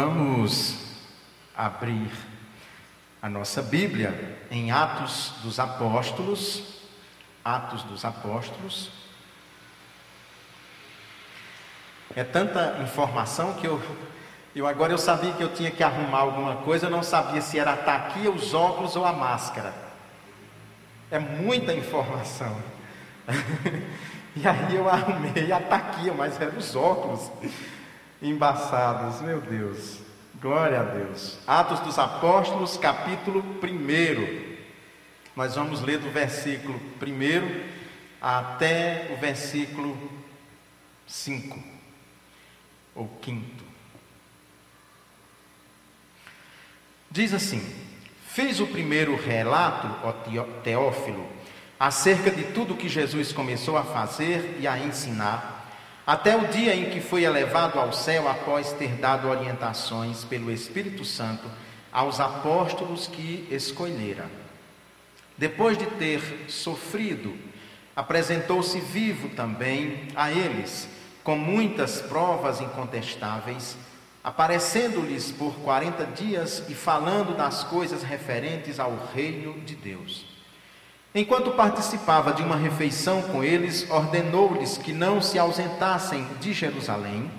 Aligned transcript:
Vamos 0.00 0.76
abrir 1.56 2.08
a 3.20 3.28
nossa 3.28 3.60
Bíblia 3.60 4.38
em 4.48 4.70
Atos 4.70 5.32
dos 5.42 5.58
Apóstolos, 5.58 6.62
Atos 7.44 7.82
dos 7.82 8.04
Apóstolos. 8.04 8.92
É 12.14 12.22
tanta 12.22 12.78
informação 12.80 13.54
que 13.54 13.66
eu, 13.66 13.82
eu 14.54 14.68
agora 14.68 14.92
eu 14.92 14.98
sabia 14.98 15.32
que 15.32 15.42
eu 15.42 15.52
tinha 15.52 15.72
que 15.72 15.82
arrumar 15.82 16.20
alguma 16.20 16.54
coisa, 16.58 16.86
eu 16.86 16.90
não 16.90 17.02
sabia 17.02 17.40
se 17.40 17.58
era 17.58 17.74
estar 17.74 17.96
aqui, 17.96 18.28
os 18.28 18.54
óculos 18.54 18.94
ou 18.94 19.04
a 19.04 19.12
máscara. 19.12 19.74
É 21.10 21.18
muita 21.18 21.74
informação. 21.74 22.56
e 24.36 24.46
aí 24.46 24.76
eu 24.76 24.88
arrumei 24.88 25.50
a 25.50 25.58
taquia, 25.58 26.14
mas 26.14 26.40
eram 26.40 26.56
os 26.56 26.76
óculos 26.76 27.32
embaçados, 28.22 29.20
meu 29.20 29.40
Deus. 29.40 29.98
Glória 30.40 30.80
a 30.80 30.84
Deus. 30.84 31.38
Atos 31.46 31.80
dos 31.80 31.98
Apóstolos, 31.98 32.76
capítulo 32.76 33.44
1. 33.62 34.58
Nós 35.34 35.54
vamos 35.54 35.82
ler 35.82 35.98
do 35.98 36.10
versículo 36.10 36.80
1 37.00 37.78
até 38.20 39.10
o 39.12 39.20
versículo 39.20 39.96
5, 41.06 41.58
ou 42.94 43.10
5. 43.24 43.64
Diz 47.10 47.32
assim: 47.32 47.60
Fiz 48.26 48.60
o 48.60 48.66
primeiro 48.66 49.16
relato, 49.16 49.88
ó 50.04 50.12
Teófilo, 50.62 51.26
acerca 51.80 52.30
de 52.30 52.44
tudo 52.52 52.76
que 52.76 52.88
Jesus 52.88 53.32
começou 53.32 53.76
a 53.76 53.82
fazer 53.82 54.58
e 54.60 54.66
a 54.66 54.78
ensinar 54.78 55.57
até 56.08 56.34
o 56.34 56.48
dia 56.48 56.74
em 56.74 56.88
que 56.88 57.02
foi 57.02 57.24
elevado 57.24 57.78
ao 57.78 57.92
céu 57.92 58.30
após 58.30 58.72
ter 58.72 58.92
dado 58.94 59.28
orientações 59.28 60.24
pelo 60.24 60.50
Espírito 60.50 61.04
Santo 61.04 61.46
aos 61.92 62.18
apóstolos 62.18 63.06
que 63.06 63.46
escolhera. 63.50 64.24
Depois 65.36 65.76
de 65.76 65.84
ter 65.84 66.46
sofrido, 66.48 67.36
apresentou-se 67.94 68.80
vivo 68.80 69.28
também 69.36 70.08
a 70.16 70.32
eles, 70.32 70.88
com 71.22 71.36
muitas 71.36 72.00
provas 72.00 72.58
incontestáveis, 72.62 73.76
aparecendo-lhes 74.24 75.30
por 75.30 75.56
quarenta 75.56 76.06
dias 76.06 76.64
e 76.70 76.74
falando 76.74 77.36
das 77.36 77.64
coisas 77.64 78.02
referentes 78.02 78.80
ao 78.80 78.96
reino 79.14 79.60
de 79.60 79.74
Deus. 79.74 80.37
Enquanto 81.14 81.52
participava 81.52 82.32
de 82.32 82.42
uma 82.42 82.56
refeição 82.56 83.22
com 83.22 83.42
eles, 83.42 83.90
ordenou-lhes 83.90 84.76
que 84.76 84.92
não 84.92 85.22
se 85.22 85.38
ausentassem 85.38 86.26
de 86.40 86.52
Jerusalém, 86.52 87.30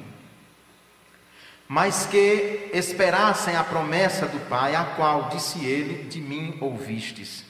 mas 1.68 2.08
que 2.08 2.72
esperassem 2.74 3.56
a 3.56 3.64
promessa 3.64 4.26
do 4.26 4.40
Pai, 4.50 4.76
a 4.76 4.84
qual 4.84 5.30
disse 5.30 5.64
ele: 5.64 6.10
De 6.10 6.20
mim 6.20 6.58
ouvistes. 6.60 7.46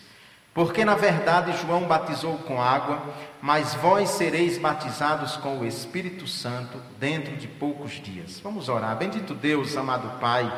Porque 0.53 0.83
na 0.83 0.95
verdade 0.95 1.57
João 1.61 1.83
batizou 1.83 2.37
com 2.39 2.61
água, 2.61 3.01
mas 3.41 3.73
vós 3.75 4.09
sereis 4.09 4.57
batizados 4.57 5.37
com 5.37 5.59
o 5.59 5.65
Espírito 5.65 6.27
Santo 6.27 6.81
dentro 6.99 7.37
de 7.37 7.47
poucos 7.47 7.93
dias. 7.93 8.41
Vamos 8.43 8.67
orar. 8.67 8.97
Bendito 8.97 9.33
Deus, 9.33 9.77
amado 9.77 10.19
Pai. 10.19 10.51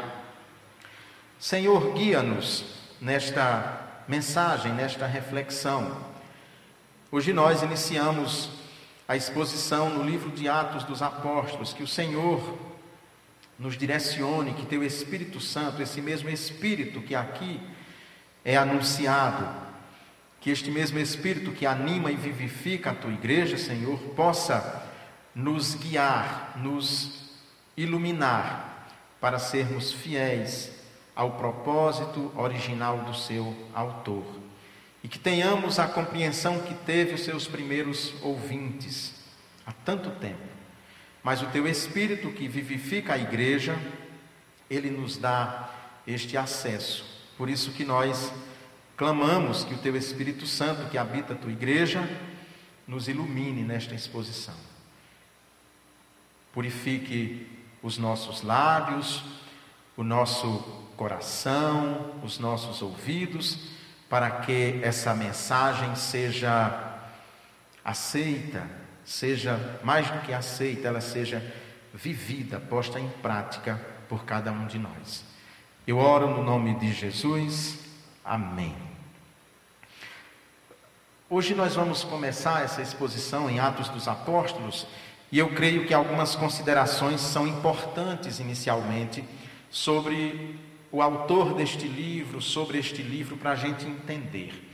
Senhor, 1.37 1.93
guia-nos 1.93 2.65
nesta 2.99 3.90
mensagem, 4.11 4.73
nesta 4.73 5.07
reflexão. 5.07 5.95
Hoje 7.09 7.31
nós 7.31 7.61
iniciamos 7.63 8.49
a 9.07 9.15
exposição 9.15 9.89
no 9.89 10.03
livro 10.03 10.29
de 10.31 10.49
Atos 10.49 10.83
dos 10.83 11.01
Apóstolos, 11.01 11.71
que 11.71 11.81
o 11.81 11.87
Senhor 11.87 12.59
nos 13.57 13.77
direcione, 13.77 14.53
que 14.53 14.65
teu 14.65 14.83
Espírito 14.83 15.39
Santo, 15.39 15.81
esse 15.81 16.01
mesmo 16.01 16.29
Espírito 16.29 16.99
que 17.01 17.15
aqui 17.15 17.61
é 18.43 18.57
anunciado, 18.57 19.47
que 20.41 20.49
este 20.49 20.69
mesmo 20.69 20.99
Espírito 20.99 21.53
que 21.53 21.65
anima 21.65 22.11
e 22.11 22.17
vivifica 22.17 22.91
a 22.91 22.95
tua 22.95 23.13
igreja, 23.13 23.57
Senhor, 23.57 23.97
possa 24.13 24.89
nos 25.33 25.73
guiar, 25.73 26.57
nos 26.57 27.31
iluminar 27.77 28.89
para 29.21 29.39
sermos 29.39 29.93
fiéis 29.93 30.80
ao 31.15 31.31
propósito 31.31 32.31
original 32.35 32.99
do 32.99 33.13
seu 33.15 33.55
autor. 33.73 34.25
E 35.03 35.07
que 35.07 35.19
tenhamos 35.19 35.79
a 35.79 35.87
compreensão 35.87 36.59
que 36.59 36.73
teve 36.73 37.15
os 37.15 37.21
seus 37.21 37.47
primeiros 37.47 38.13
ouvintes 38.21 39.15
há 39.65 39.71
tanto 39.71 40.09
tempo. 40.11 40.51
Mas 41.23 41.41
o 41.41 41.47
teu 41.47 41.67
Espírito 41.67 42.31
que 42.31 42.47
vivifica 42.47 43.13
a 43.13 43.17
igreja, 43.17 43.77
ele 44.69 44.89
nos 44.89 45.17
dá 45.17 45.69
este 46.05 46.37
acesso. 46.37 47.05
Por 47.37 47.49
isso 47.49 47.71
que 47.71 47.83
nós 47.83 48.31
clamamos 48.95 49.63
que 49.63 49.73
o 49.73 49.77
teu 49.77 49.95
Espírito 49.95 50.45
Santo 50.45 50.89
que 50.89 50.97
habita 50.97 51.33
a 51.33 51.37
tua 51.37 51.51
igreja 51.51 52.07
nos 52.87 53.07
ilumine 53.07 53.63
nesta 53.63 53.95
exposição. 53.95 54.55
Purifique 56.53 57.47
os 57.81 57.97
nossos 57.97 58.41
lábios, 58.41 59.23
o 59.95 60.03
nosso 60.03 60.81
coração, 61.01 62.11
os 62.21 62.37
nossos 62.37 62.79
ouvidos, 62.83 63.57
para 64.07 64.29
que 64.29 64.79
essa 64.83 65.15
mensagem 65.15 65.95
seja 65.95 66.99
aceita, 67.83 68.69
seja 69.03 69.79
mais 69.83 70.07
do 70.11 70.19
que 70.19 70.31
aceita, 70.31 70.89
ela 70.89 71.01
seja 71.01 71.43
vivida, 71.91 72.59
posta 72.59 72.99
em 72.99 73.09
prática 73.19 73.81
por 74.07 74.25
cada 74.25 74.51
um 74.51 74.67
de 74.67 74.77
nós. 74.77 75.25
Eu 75.87 75.97
oro 75.97 76.29
no 76.29 76.43
nome 76.43 76.75
de 76.75 76.93
Jesus. 76.93 77.79
Amém. 78.23 78.75
Hoje 81.27 81.55
nós 81.55 81.73
vamos 81.73 82.03
começar 82.03 82.63
essa 82.63 82.79
exposição 82.79 83.49
em 83.49 83.59
Atos 83.59 83.89
dos 83.89 84.07
Apóstolos 84.07 84.85
e 85.31 85.39
eu 85.39 85.49
creio 85.49 85.87
que 85.87 85.95
algumas 85.95 86.35
considerações 86.35 87.21
são 87.21 87.47
importantes 87.47 88.39
inicialmente 88.39 89.23
sobre 89.71 90.69
o 90.91 91.01
autor 91.01 91.53
deste 91.53 91.87
livro, 91.87 92.41
sobre 92.41 92.77
este 92.77 93.01
livro, 93.01 93.37
para 93.37 93.51
a 93.51 93.55
gente 93.55 93.85
entender. 93.85 94.69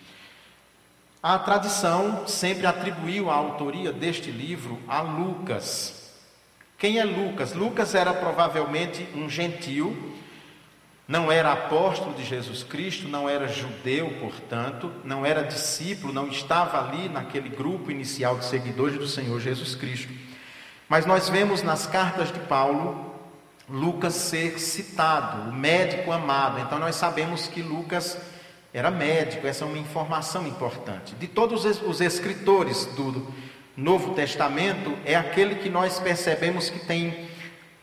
A 1.21 1.37
tradição 1.37 2.27
sempre 2.27 2.65
atribuiu 2.65 3.29
a 3.29 3.35
autoria 3.35 3.91
deste 3.91 4.31
livro 4.31 4.79
a 4.87 5.01
Lucas. 5.01 6.13
Quem 6.77 6.99
é 6.99 7.03
Lucas? 7.03 7.53
Lucas 7.53 7.95
era 7.95 8.13
provavelmente 8.13 9.07
um 9.15 9.29
gentil, 9.29 10.15
não 11.07 11.31
era 11.31 11.53
apóstolo 11.53 12.13
de 12.13 12.23
Jesus 12.23 12.63
Cristo, 12.63 13.07
não 13.07 13.29
era 13.29 13.47
judeu, 13.47 14.13
portanto, 14.19 14.91
não 15.03 15.25
era 15.25 15.41
discípulo, 15.41 16.13
não 16.13 16.27
estava 16.27 16.79
ali 16.79 17.09
naquele 17.09 17.49
grupo 17.49 17.89
inicial 17.89 18.37
de 18.37 18.45
seguidores 18.45 18.97
do 18.97 19.07
Senhor 19.07 19.39
Jesus 19.39 19.73
Cristo. 19.73 20.11
Mas 20.89 21.05
nós 21.05 21.29
vemos 21.29 21.63
nas 21.63 21.87
cartas 21.87 22.31
de 22.31 22.39
Paulo 22.41 23.06
Lucas 23.69 24.13
ser 24.13 24.59
citado, 24.59 25.49
o 25.49 25.53
médico 25.53 26.11
amado. 26.11 26.59
Então 26.59 26.79
nós 26.79 26.95
sabemos 26.95 27.47
que 27.47 27.61
Lucas 27.61 28.17
era 28.73 28.89
médico, 28.89 29.47
essa 29.47 29.65
é 29.65 29.67
uma 29.67 29.77
informação 29.77 30.47
importante. 30.47 31.15
De 31.15 31.27
todos 31.27 31.65
os 31.65 32.01
escritores 32.01 32.85
do 32.85 33.27
Novo 33.75 34.13
Testamento, 34.13 34.97
é 35.05 35.15
aquele 35.15 35.55
que 35.55 35.69
nós 35.69 35.99
percebemos 35.99 36.69
que 36.69 36.79
tem 36.79 37.27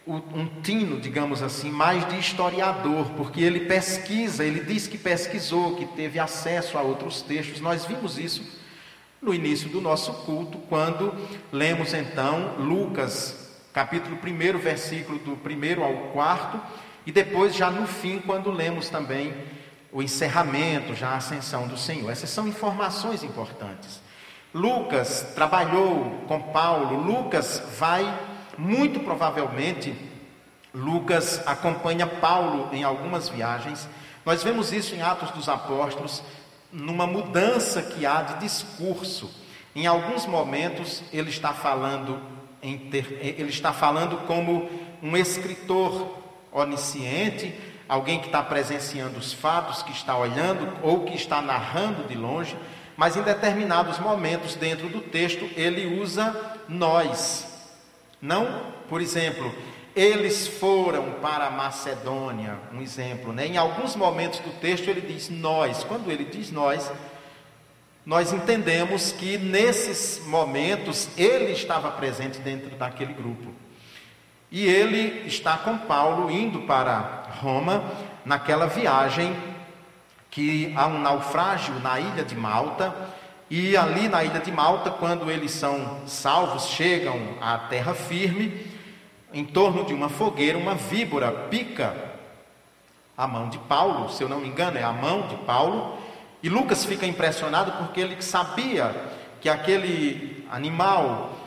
um 0.07 0.47
tino, 0.63 1.01
digamos 1.01 1.43
assim, 1.43 1.71
mais 1.71 2.07
de 2.09 2.19
historiador, 2.19 3.07
porque 3.17 3.41
ele 3.41 3.61
pesquisa, 3.61 4.45
ele 4.45 4.61
diz 4.61 4.87
que 4.87 4.99
pesquisou, 4.99 5.77
que 5.77 5.87
teve 5.87 6.19
acesso 6.19 6.77
a 6.77 6.83
outros 6.83 7.23
textos. 7.23 7.61
Nós 7.61 7.87
vimos 7.87 8.19
isso 8.19 8.43
no 9.21 9.33
início 9.33 9.71
do 9.71 9.81
nosso 9.81 10.13
culto, 10.25 10.59
quando 10.69 11.15
lemos 11.51 11.95
então 11.95 12.57
Lucas 12.59 13.44
capítulo 13.75 14.17
1, 14.17 14.59
versículo 14.59 15.19
do 15.19 15.33
1 15.33 15.83
ao 15.83 15.95
4, 16.13 16.61
e 17.05 17.11
depois, 17.11 17.57
já 17.57 17.71
no 17.71 17.89
fim, 17.89 18.21
quando 18.21 18.53
lemos 18.53 18.89
também 18.89 19.35
o 19.93 20.01
encerramento, 20.01 20.95
já 20.95 21.09
a 21.09 21.17
ascensão 21.17 21.67
do 21.67 21.77
Senhor. 21.77 22.09
Essas 22.09 22.31
são 22.31 22.47
informações 22.47 23.25
importantes. 23.25 24.01
Lucas 24.55 25.33
trabalhou 25.35 26.23
com 26.29 26.41
Paulo, 26.41 27.03
Lucas 27.03 27.61
vai, 27.77 28.07
muito 28.57 29.01
provavelmente, 29.01 29.93
Lucas 30.73 31.43
acompanha 31.45 32.07
Paulo 32.07 32.69
em 32.73 32.85
algumas 32.85 33.29
viagens. 33.29 33.89
Nós 34.25 34.45
vemos 34.45 34.73
isso 34.73 34.95
em 34.95 35.03
Atos 35.03 35.33
dos 35.33 35.49
Apóstolos, 35.49 36.23
numa 36.73 37.09
mudança 37.09 37.83
que 37.83 38.07
há 38.07 38.23
de 38.23 38.39
discurso. 38.39 39.29
Em 39.75 39.89
alguns 39.89 40.27
momentos 40.27 41.03
ele 41.13 41.31
está 41.31 41.53
falando 41.53 42.34
ele 42.65 43.51
está 43.51 43.73
falando 43.73 44.27
como 44.27 44.69
um 45.03 45.17
escritor 45.17 46.19
onisciente, 46.51 47.55
alguém 47.89 48.19
que 48.19 48.27
está 48.27 48.43
presenciando 48.43 49.19
os 49.19 49.33
fatos, 49.33 49.83
que 49.83 49.93
está 49.93 50.17
olhando 50.17 50.73
ou 50.83 51.05
que 51.05 51.15
está 51.15 51.43
narrando 51.43 52.05
de 52.09 52.15
longe, 52.15 52.57
mas 52.97 53.17
em 53.17 53.23
determinados 53.23 53.99
momentos 53.99 54.55
dentro 54.55 54.89
do 54.89 55.01
texto 55.01 55.49
ele 55.57 56.01
usa 56.01 56.59
nós. 56.69 57.47
Não, 58.23 58.73
por 58.89 59.01
exemplo, 59.01 59.53
eles 59.95 60.49
foram 60.49 61.13
para 61.21 61.47
a 61.47 61.51
Macedônia, 61.51 62.59
um 62.73 62.81
exemplo, 62.81 63.33
né? 63.33 63.47
Em 63.47 63.57
alguns 63.57 63.95
momentos 63.95 64.41
do 64.41 64.51
texto 64.61 64.89
ele 64.89 65.03
diz 65.03 65.29
nós. 65.29 65.85
Quando 65.85 66.11
ele 66.11 66.25
diz 66.25 66.51
nós, 66.51 66.91
nós 68.05 68.33
entendemos 68.33 69.13
que 69.13 69.39
nesses 69.39 70.21
momentos 70.27 71.09
ele 71.17 71.53
estava 71.53 71.91
presente 71.91 72.39
dentro 72.39 72.71
daquele 72.77 73.15
grupo. 73.15 73.51
E 74.51 74.67
ele 74.67 75.27
está 75.27 75.57
com 75.57 75.79
Paulo 75.79 76.31
indo 76.31 76.61
para 76.63 77.25
Roma 77.41 77.83
naquela 78.25 78.67
viagem 78.67 79.35
que 80.31 80.73
há 80.77 80.87
um 80.87 81.01
naufrágio 81.01 81.75
na 81.81 81.99
ilha 81.99 82.25
de 82.25 82.37
Malta. 82.37 82.95
E 83.49 83.77
ali 83.77 84.09
na 84.09 84.23
ilha 84.23 84.41
de 84.41 84.53
Malta, 84.53 84.91
quando 84.91 85.31
eles 85.31 85.53
são 85.53 86.01
salvos, 86.07 86.69
chegam 86.69 87.19
à 87.41 87.57
terra 87.59 87.95
firme, 87.95 88.67
em 89.33 89.45
torno 89.45 89.85
de 89.85 89.95
uma 89.95 90.09
fogueira, 90.09 90.59
uma 90.59 90.75
víbora 90.75 91.31
pica 91.33 92.15
a 93.17 93.27
mão 93.27 93.49
de 93.49 93.59
Paulo, 93.59 94.11
se 94.11 94.23
eu 94.23 94.29
não 94.29 94.41
me 94.41 94.49
engano, 94.49 94.77
é 94.77 94.83
a 94.83 94.93
mão 94.93 95.29
de 95.29 95.37
Paulo. 95.39 95.97
E 96.45 96.49
Lucas 96.51 96.85
fica 96.85 97.07
impressionado 97.07 97.73
porque 97.73 97.99
ele 97.99 98.21
sabia 98.21 98.95
que 99.41 99.49
aquele 99.49 100.47
animal, 100.51 101.39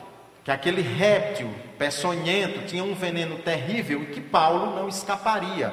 que 0.44 0.50
aquele 0.50 0.82
réptil 0.82 1.54
peçonhento 1.78 2.66
tinha 2.66 2.84
um 2.84 2.96
veneno 2.96 3.38
terrível 3.38 4.02
e 4.02 4.06
que 4.08 4.20
Paulo 4.20 4.76
não 4.76 4.90
escaparia. 4.90 5.72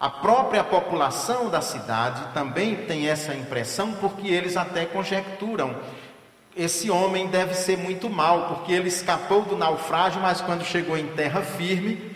A 0.00 0.08
própria 0.08 0.64
população 0.64 1.50
da 1.50 1.60
cidade 1.60 2.32
também 2.32 2.76
tem 2.76 3.10
essa 3.10 3.34
impressão, 3.34 3.92
porque 4.00 4.28
eles 4.28 4.56
até 4.56 4.86
conjecturam. 4.86 5.76
Esse 6.56 6.90
homem 6.90 7.26
deve 7.26 7.52
ser 7.52 7.76
muito 7.76 8.08
mal, 8.08 8.46
porque 8.48 8.72
ele 8.72 8.88
escapou 8.88 9.42
do 9.42 9.54
naufrágio, 9.54 10.22
mas 10.22 10.40
quando 10.40 10.64
chegou 10.64 10.96
em 10.96 11.08
terra 11.08 11.42
firme, 11.42 12.10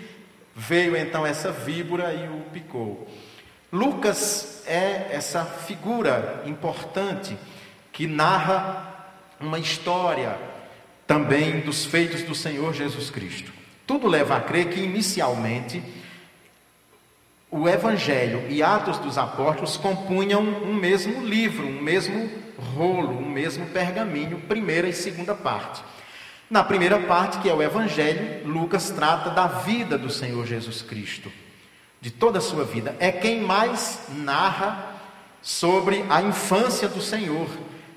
veio 0.57 0.97
então 0.97 1.27
essa 1.27 1.53
víbora 1.53 2.15
e 2.15 2.27
o 2.29 2.41
picou. 2.51 3.07
Lucas 3.71 4.54
é 4.67 5.09
essa 5.11 5.45
figura 5.45 6.43
importante 6.47 7.37
que 7.93 8.07
narra 8.07 8.95
uma 9.41 9.59
história 9.59 10.39
também 11.07 11.61
dos 11.61 11.85
feitos 11.85 12.23
do 12.23 12.35
Senhor 12.35 12.73
Jesus 12.73 13.11
Cristo. 13.11 13.53
Tudo 13.87 14.09
leva 14.09 14.37
a 14.37 14.41
crer 14.41 14.71
que 14.71 14.81
inicialmente 14.81 15.83
o 17.51 17.69
Evangelho 17.69 18.45
e 18.49 18.63
Atos 18.63 18.99
dos 18.99 19.17
Apóstolos 19.17 19.77
compunham 19.77 20.43
um 20.43 20.75
mesmo 20.75 21.25
livro, 21.25 21.67
um 21.67 21.81
mesmo 21.81 22.29
rolo, 22.75 23.19
um 23.19 23.29
mesmo 23.29 23.67
pergaminho, 23.67 24.41
primeira 24.49 24.89
e 24.89 24.93
segunda 24.93 25.35
parte. 25.35 25.83
Na 26.51 26.65
primeira 26.65 26.99
parte, 27.01 27.39
que 27.39 27.49
é 27.49 27.55
o 27.55 27.63
Evangelho, 27.63 28.47
Lucas 28.47 28.91
trata 28.91 29.31
da 29.31 29.47
vida 29.47 29.97
do 29.97 30.11
Senhor 30.11 30.47
Jesus 30.47 30.83
Cristo, 30.83 31.31
de 32.05 32.11
toda 32.11 32.39
a 32.39 32.43
sua 32.43 32.65
vida. 32.65 32.95
É 33.01 33.11
quem 33.11 33.41
mais 33.41 33.99
narra 34.11 34.93
sobre 35.41 36.05
a 36.11 36.21
infância 36.21 36.87
do 36.87 37.01
Senhor. 37.01 37.49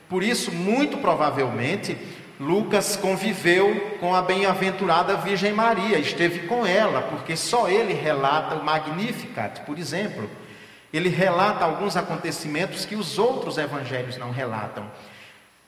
Por 0.08 0.24
isso, 0.24 0.50
muito 0.50 1.00
provavelmente, 1.00 1.98
Lucas 2.40 2.96
conviveu 2.96 3.98
com 4.00 4.16
a 4.16 4.22
bem-aventurada 4.22 5.18
Virgem 5.18 5.52
Maria, 5.52 6.00
esteve 6.00 6.48
com 6.48 6.66
ela, 6.66 7.02
porque 7.02 7.36
só 7.36 7.68
ele 7.68 7.92
relata 7.92 8.56
o 8.56 8.64
Magnificat, 8.64 9.60
por 9.66 9.78
exemplo. 9.78 10.30
Ele 10.94 11.10
relata 11.10 11.66
alguns 11.66 11.98
acontecimentos 11.98 12.86
que 12.86 12.96
os 12.96 13.20
outros 13.20 13.58
evangelhos 13.58 14.16
não 14.16 14.32
relatam. 14.32 14.90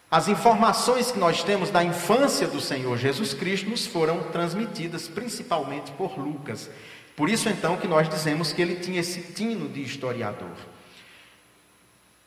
As 0.09 0.29
informações 0.29 1.11
que 1.11 1.19
nós 1.19 1.43
temos 1.43 1.69
da 1.69 1.83
infância 1.83 2.47
do 2.47 2.61
Senhor 2.61 2.97
Jesus 2.97 3.33
Cristo 3.33 3.69
nos 3.69 3.85
foram 3.85 4.23
transmitidas 4.31 5.09
principalmente 5.09 5.91
por 5.91 6.17
Lucas. 6.17 6.69
Por 7.19 7.29
isso 7.29 7.49
então 7.49 7.75
que 7.75 7.85
nós 7.85 8.07
dizemos 8.07 8.53
que 8.53 8.61
ele 8.61 8.77
tinha 8.77 9.01
esse 9.01 9.33
tino 9.33 9.67
de 9.67 9.83
historiador. 9.83 10.55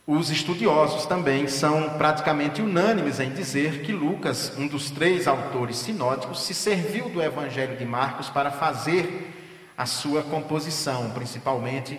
Os 0.07 0.29
estudiosos 0.29 1.07
também 1.07 1.49
são 1.49 1.97
praticamente 1.97 2.61
unânimes 2.61 3.19
em 3.19 3.31
dizer 3.31 3.81
que 3.81 3.91
Lucas, 3.91 4.53
um 4.59 4.67
dos 4.67 4.91
três 4.91 5.27
autores 5.27 5.79
sinóticos, 5.79 6.43
se 6.43 6.53
serviu 6.53 7.09
do 7.09 7.23
Evangelho 7.23 7.75
de 7.79 7.87
Marcos 7.87 8.29
para 8.29 8.51
fazer 8.51 9.33
a 9.79 9.87
sua 9.87 10.23
composição, 10.23 11.11
principalmente 11.13 11.99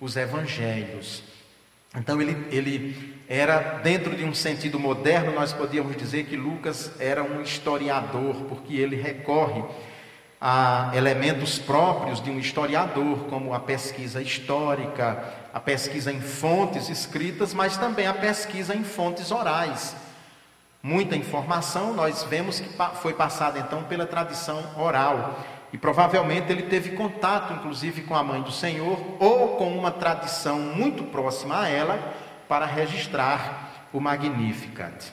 os 0.00 0.14
evangelhos. 0.16 1.24
Então 1.96 2.22
ele, 2.22 2.36
ele 2.52 3.16
era, 3.28 3.80
dentro 3.82 4.16
de 4.16 4.22
um 4.22 4.32
sentido 4.32 4.78
moderno, 4.78 5.32
nós 5.32 5.52
podíamos 5.52 5.96
dizer 5.96 6.26
que 6.26 6.36
Lucas 6.36 6.92
era 7.00 7.20
um 7.20 7.42
historiador, 7.42 8.44
porque 8.44 8.76
ele 8.76 8.94
recorre 8.94 9.64
a 10.40 10.90
elementos 10.94 11.58
próprios 11.58 12.22
de 12.22 12.30
um 12.30 12.38
historiador, 12.38 13.24
como 13.28 13.52
a 13.52 13.60
pesquisa 13.60 14.22
histórica, 14.22 15.24
a 15.52 15.58
pesquisa 15.58 16.12
em 16.12 16.20
fontes 16.20 16.88
escritas, 16.88 17.52
mas 17.52 17.76
também 17.76 18.06
a 18.06 18.14
pesquisa 18.14 18.74
em 18.74 18.84
fontes 18.84 19.30
orais. 19.30 19.96
Muita 20.82 21.16
informação 21.16 21.92
nós 21.92 22.22
vemos 22.22 22.60
que 22.60 22.70
foi 23.02 23.12
passada 23.12 23.58
então 23.58 23.82
pela 23.84 24.06
tradição 24.06 24.64
oral. 24.78 25.38
E 25.72 25.76
provavelmente 25.76 26.50
ele 26.50 26.62
teve 26.62 26.96
contato, 26.96 27.52
inclusive, 27.52 28.02
com 28.02 28.14
a 28.14 28.22
mãe 28.22 28.40
do 28.40 28.52
Senhor 28.52 28.98
ou 29.18 29.56
com 29.56 29.76
uma 29.76 29.90
tradição 29.90 30.58
muito 30.58 31.04
próxima 31.04 31.60
a 31.60 31.68
ela 31.68 32.14
para 32.48 32.64
registrar 32.64 33.86
o 33.92 34.00
Magnificat. 34.00 35.12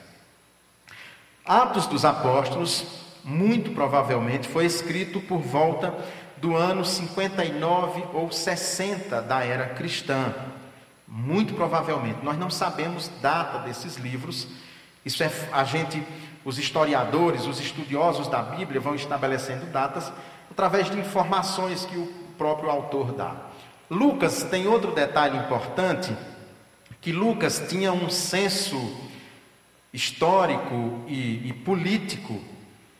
Atos 1.44 1.86
dos 1.86 2.04
Apóstolos, 2.04 3.05
muito 3.26 3.72
provavelmente, 3.72 4.46
foi 4.46 4.64
escrito 4.64 5.20
por 5.20 5.40
volta 5.40 5.92
do 6.36 6.54
ano 6.54 6.84
59 6.84 8.04
ou 8.14 8.30
60 8.30 9.20
da 9.20 9.44
era 9.44 9.66
cristã. 9.70 10.32
Muito 11.08 11.54
provavelmente. 11.54 12.20
Nós 12.22 12.38
não 12.38 12.48
sabemos 12.48 13.10
data 13.20 13.58
desses 13.58 13.96
livros. 13.96 14.46
Isso 15.04 15.24
é 15.24 15.30
a 15.52 15.64
gente, 15.64 16.00
os 16.44 16.56
historiadores, 16.56 17.46
os 17.46 17.58
estudiosos 17.58 18.28
da 18.28 18.42
Bíblia 18.42 18.80
vão 18.80 18.94
estabelecendo 18.94 19.66
datas 19.66 20.12
através 20.48 20.88
de 20.88 20.96
informações 20.96 21.84
que 21.84 21.96
o 21.96 22.06
próprio 22.38 22.70
autor 22.70 23.12
dá. 23.12 23.34
Lucas 23.90 24.44
tem 24.44 24.68
outro 24.68 24.92
detalhe 24.92 25.36
importante, 25.36 26.16
que 27.00 27.10
Lucas 27.10 27.64
tinha 27.68 27.92
um 27.92 28.08
senso 28.08 28.96
histórico 29.92 31.02
e, 31.08 31.48
e 31.48 31.52
político 31.52 32.40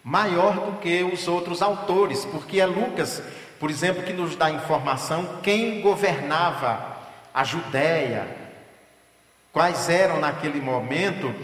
maior 0.07 0.55
do 0.55 0.79
que 0.79 1.03
os 1.03 1.27
outros 1.27 1.61
autores, 1.61 2.25
porque 2.25 2.61
é 2.61 2.65
Lucas, 2.65 3.21
por 3.59 3.69
exemplo, 3.69 4.05
que 4.05 4.13
nos 4.13 4.37
dá 4.37 4.49
informação 4.49 5.41
quem 5.43 5.81
governava 5.81 6.97
a 7.35 7.43
Judéia, 7.43 8.25
quais 9.53 9.89
eram 9.89 10.21
naquele 10.21 10.61
momento 10.61 11.35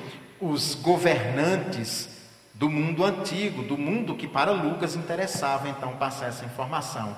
os 0.40 0.76
governantes 0.76 2.08
do 2.54 2.70
mundo 2.70 3.04
antigo, 3.04 3.64
do 3.64 3.76
mundo 3.76 4.14
que 4.14 4.28
para 4.28 4.52
Lucas 4.52 4.94
interessava 4.94 5.68
então 5.68 5.96
passar 5.96 6.28
essa 6.28 6.44
informação. 6.44 7.16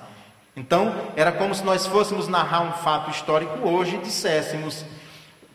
Então, 0.56 0.94
era 1.14 1.30
como 1.30 1.54
se 1.54 1.62
nós 1.62 1.86
fôssemos 1.86 2.26
narrar 2.26 2.62
um 2.62 2.72
fato 2.72 3.10
histórico 3.10 3.68
hoje 3.68 3.96
e 3.96 3.98
disséssemos: 3.98 4.82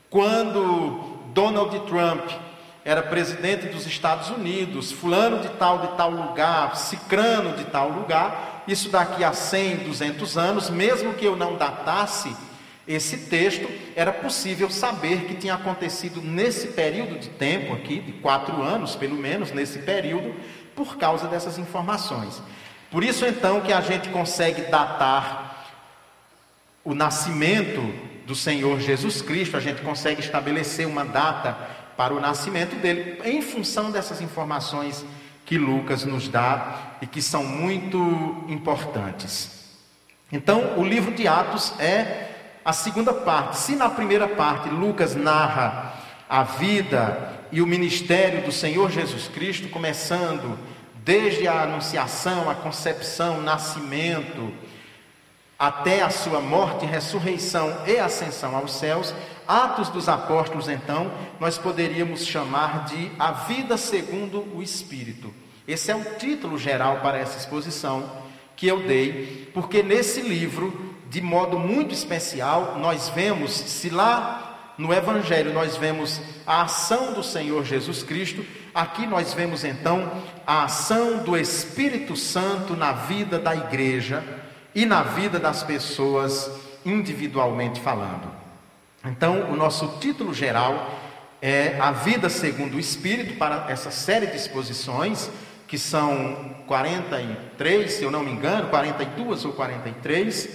quando 0.07 1.17
Donald 1.33 1.79
Trump 1.87 2.29
era 2.89 3.03
presidente 3.03 3.67
dos 3.67 3.85
Estados 3.85 4.31
Unidos, 4.31 4.91
fulano 4.91 5.41
de 5.41 5.49
tal 5.49 5.77
de 5.77 5.95
tal 5.95 6.09
lugar, 6.09 6.75
cicrano 6.75 7.55
de 7.55 7.65
tal 7.65 7.89
lugar, 7.89 8.63
isso 8.67 8.89
daqui 8.89 9.23
a 9.23 9.31
100, 9.31 9.83
200 9.83 10.37
anos, 10.39 10.71
mesmo 10.71 11.13
que 11.13 11.23
eu 11.23 11.35
não 11.35 11.55
datasse 11.55 12.35
esse 12.87 13.15
texto, 13.29 13.69
era 13.95 14.11
possível 14.11 14.71
saber 14.71 15.25
que 15.25 15.35
tinha 15.35 15.53
acontecido 15.53 16.19
nesse 16.19 16.69
período 16.69 17.19
de 17.19 17.29
tempo 17.29 17.73
aqui, 17.73 17.99
de 17.99 18.13
quatro 18.13 18.59
anos 18.63 18.95
pelo 18.95 19.15
menos, 19.15 19.51
nesse 19.51 19.77
período, 19.77 20.33
por 20.75 20.97
causa 20.97 21.27
dessas 21.27 21.59
informações. 21.59 22.41
Por 22.89 23.03
isso 23.03 23.23
então 23.23 23.61
que 23.61 23.71
a 23.71 23.81
gente 23.81 24.09
consegue 24.09 24.63
datar 24.63 25.67
o 26.83 26.95
nascimento 26.95 28.09
do 28.25 28.33
Senhor 28.33 28.79
Jesus 28.79 29.21
Cristo, 29.21 29.57
a 29.57 29.59
gente 29.59 29.83
consegue 29.83 30.21
estabelecer 30.21 30.87
uma 30.87 31.05
data 31.05 31.77
para 31.99 32.13
o 32.13 32.19
nascimento 32.21 32.77
dele, 32.77 33.19
em 33.25 33.41
função 33.41 33.91
dessas 33.91 34.21
informações 34.21 35.03
que 35.45 35.57
Lucas 35.57 36.05
nos 36.05 36.29
dá 36.29 36.93
e 37.01 37.05
que 37.05 37.21
são 37.21 37.43
muito 37.43 37.97
importantes. 38.47 39.75
Então, 40.31 40.79
o 40.79 40.85
livro 40.85 41.13
de 41.13 41.27
Atos 41.27 41.73
é 41.77 42.29
a 42.63 42.71
segunda 42.71 43.11
parte. 43.13 43.57
Se 43.57 43.75
na 43.75 43.89
primeira 43.89 44.29
parte 44.29 44.69
Lucas 44.69 45.13
narra 45.13 45.93
a 46.29 46.41
vida 46.41 47.33
e 47.51 47.61
o 47.61 47.67
ministério 47.67 48.45
do 48.45 48.51
Senhor 48.53 48.89
Jesus 48.89 49.27
Cristo, 49.27 49.67
começando 49.67 50.57
desde 51.03 51.49
a 51.49 51.63
anunciação, 51.63 52.49
a 52.49 52.55
concepção, 52.55 53.39
o 53.39 53.43
nascimento, 53.43 54.53
até 55.59 56.01
a 56.01 56.09
sua 56.09 56.39
morte, 56.39 56.85
ressurreição 56.85 57.83
e 57.85 57.97
ascensão 57.97 58.55
aos 58.55 58.71
céus, 58.71 59.13
Atos 59.45 59.89
dos 59.89 60.07
Apóstolos, 60.07 60.69
então, 60.69 61.11
nós 61.37 61.57
poderíamos 61.57 62.25
chamar 62.25 62.85
de 62.85 63.11
A 63.19 63.31
Vida 63.33 63.75
Segundo 63.75 64.47
o 64.55 64.63
Espírito. 64.63 65.33
Esse 65.67 65.91
é 65.91 65.95
o 65.95 66.15
título 66.15 66.57
geral 66.57 67.01
para 67.01 67.17
essa 67.17 67.37
exposição, 67.37 68.09
que 68.55 68.67
eu 68.67 68.87
dei, 68.87 69.49
porque 69.53 69.83
nesse 69.83 70.21
livro, 70.21 70.95
de 71.09 71.19
modo 71.19 71.59
muito 71.59 71.93
especial, 71.93 72.77
nós 72.79 73.09
vemos, 73.09 73.51
se 73.51 73.89
lá 73.89 74.73
no 74.77 74.93
Evangelho 74.93 75.53
nós 75.53 75.75
vemos 75.75 76.21
a 76.47 76.61
ação 76.61 77.13
do 77.13 77.23
Senhor 77.23 77.65
Jesus 77.65 78.01
Cristo, 78.01 78.45
aqui 78.73 79.05
nós 79.05 79.33
vemos 79.33 79.65
então 79.65 80.09
a 80.47 80.63
ação 80.63 81.17
do 81.23 81.35
Espírito 81.35 82.15
Santo 82.15 82.77
na 82.77 82.93
vida 82.93 83.37
da 83.37 83.53
igreja 83.53 84.38
e 84.73 84.85
na 84.85 85.03
vida 85.03 85.39
das 85.39 85.63
pessoas 85.63 86.51
individualmente 86.85 87.79
falando. 87.79 88.29
Então, 89.03 89.49
o 89.51 89.55
nosso 89.55 89.99
título 89.99 90.33
geral 90.33 90.99
é 91.41 91.77
A 91.79 91.91
Vida 91.91 92.29
Segundo 92.29 92.75
o 92.75 92.79
Espírito, 92.79 93.35
para 93.37 93.65
essa 93.69 93.91
série 93.91 94.27
de 94.27 94.35
exposições, 94.35 95.29
que 95.67 95.77
são 95.77 96.55
43, 96.67 97.91
se 97.91 98.03
eu 98.03 98.11
não 98.11 98.23
me 98.23 98.31
engano, 98.31 98.69
42 98.69 99.45
ou 99.45 99.53
43. 99.53 100.49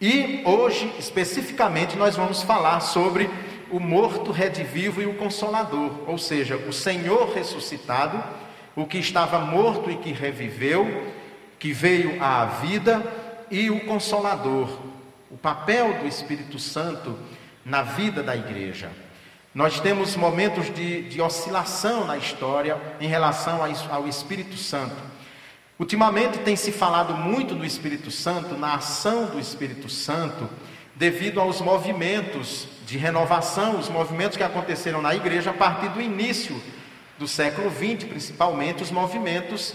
E 0.00 0.42
hoje, 0.44 0.92
especificamente, 0.98 1.96
nós 1.96 2.16
vamos 2.16 2.42
falar 2.42 2.80
sobre 2.80 3.28
o 3.70 3.80
morto 3.80 4.30
redivivo 4.30 5.02
e 5.02 5.06
o 5.06 5.14
consolador, 5.14 5.90
ou 6.06 6.18
seja, 6.18 6.56
o 6.56 6.72
Senhor 6.72 7.34
ressuscitado, 7.34 8.22
o 8.76 8.86
que 8.86 8.98
estava 8.98 9.40
morto 9.40 9.90
e 9.90 9.96
que 9.96 10.12
reviveu, 10.12 11.04
que 11.58 11.72
veio 11.72 12.22
à 12.22 12.44
vida, 12.44 13.02
e 13.50 13.70
o 13.70 13.80
consolador, 13.84 14.68
o 15.30 15.36
papel 15.36 15.98
do 16.00 16.06
Espírito 16.06 16.58
Santo 16.58 17.18
na 17.64 17.82
vida 17.82 18.22
da 18.22 18.36
igreja. 18.36 18.90
Nós 19.54 19.80
temos 19.80 20.14
momentos 20.16 20.72
de, 20.72 21.02
de 21.08 21.20
oscilação 21.20 22.04
na 22.06 22.16
história 22.16 22.78
em 23.00 23.08
relação 23.08 23.60
ao 23.90 24.06
Espírito 24.06 24.56
Santo. 24.56 24.96
Ultimamente 25.78 26.38
tem 26.38 26.56
se 26.56 26.70
falado 26.70 27.14
muito 27.14 27.54
do 27.54 27.64
Espírito 27.64 28.10
Santo, 28.10 28.54
na 28.54 28.74
ação 28.74 29.26
do 29.26 29.38
Espírito 29.38 29.88
Santo, 29.88 30.48
devido 30.94 31.40
aos 31.40 31.60
movimentos 31.60 32.68
de 32.86 32.96
renovação, 32.96 33.78
os 33.78 33.88
movimentos 33.88 34.36
que 34.36 34.42
aconteceram 34.42 35.02
na 35.02 35.14
igreja 35.14 35.50
a 35.50 35.54
partir 35.54 35.88
do 35.88 36.00
início 36.00 36.60
do 37.18 37.26
século 37.26 37.70
XX, 37.70 38.04
principalmente 38.04 38.82
os 38.82 38.90
movimentos 38.90 39.74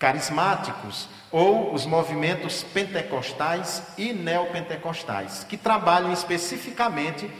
carismáticos 0.00 1.08
ou 1.30 1.74
os 1.74 1.84
movimentos 1.86 2.64
pentecostais 2.64 3.82
e 3.98 4.12
neopentecostais, 4.14 5.44
que 5.44 5.56
trabalham 5.56 6.12
especificamente 6.12 7.30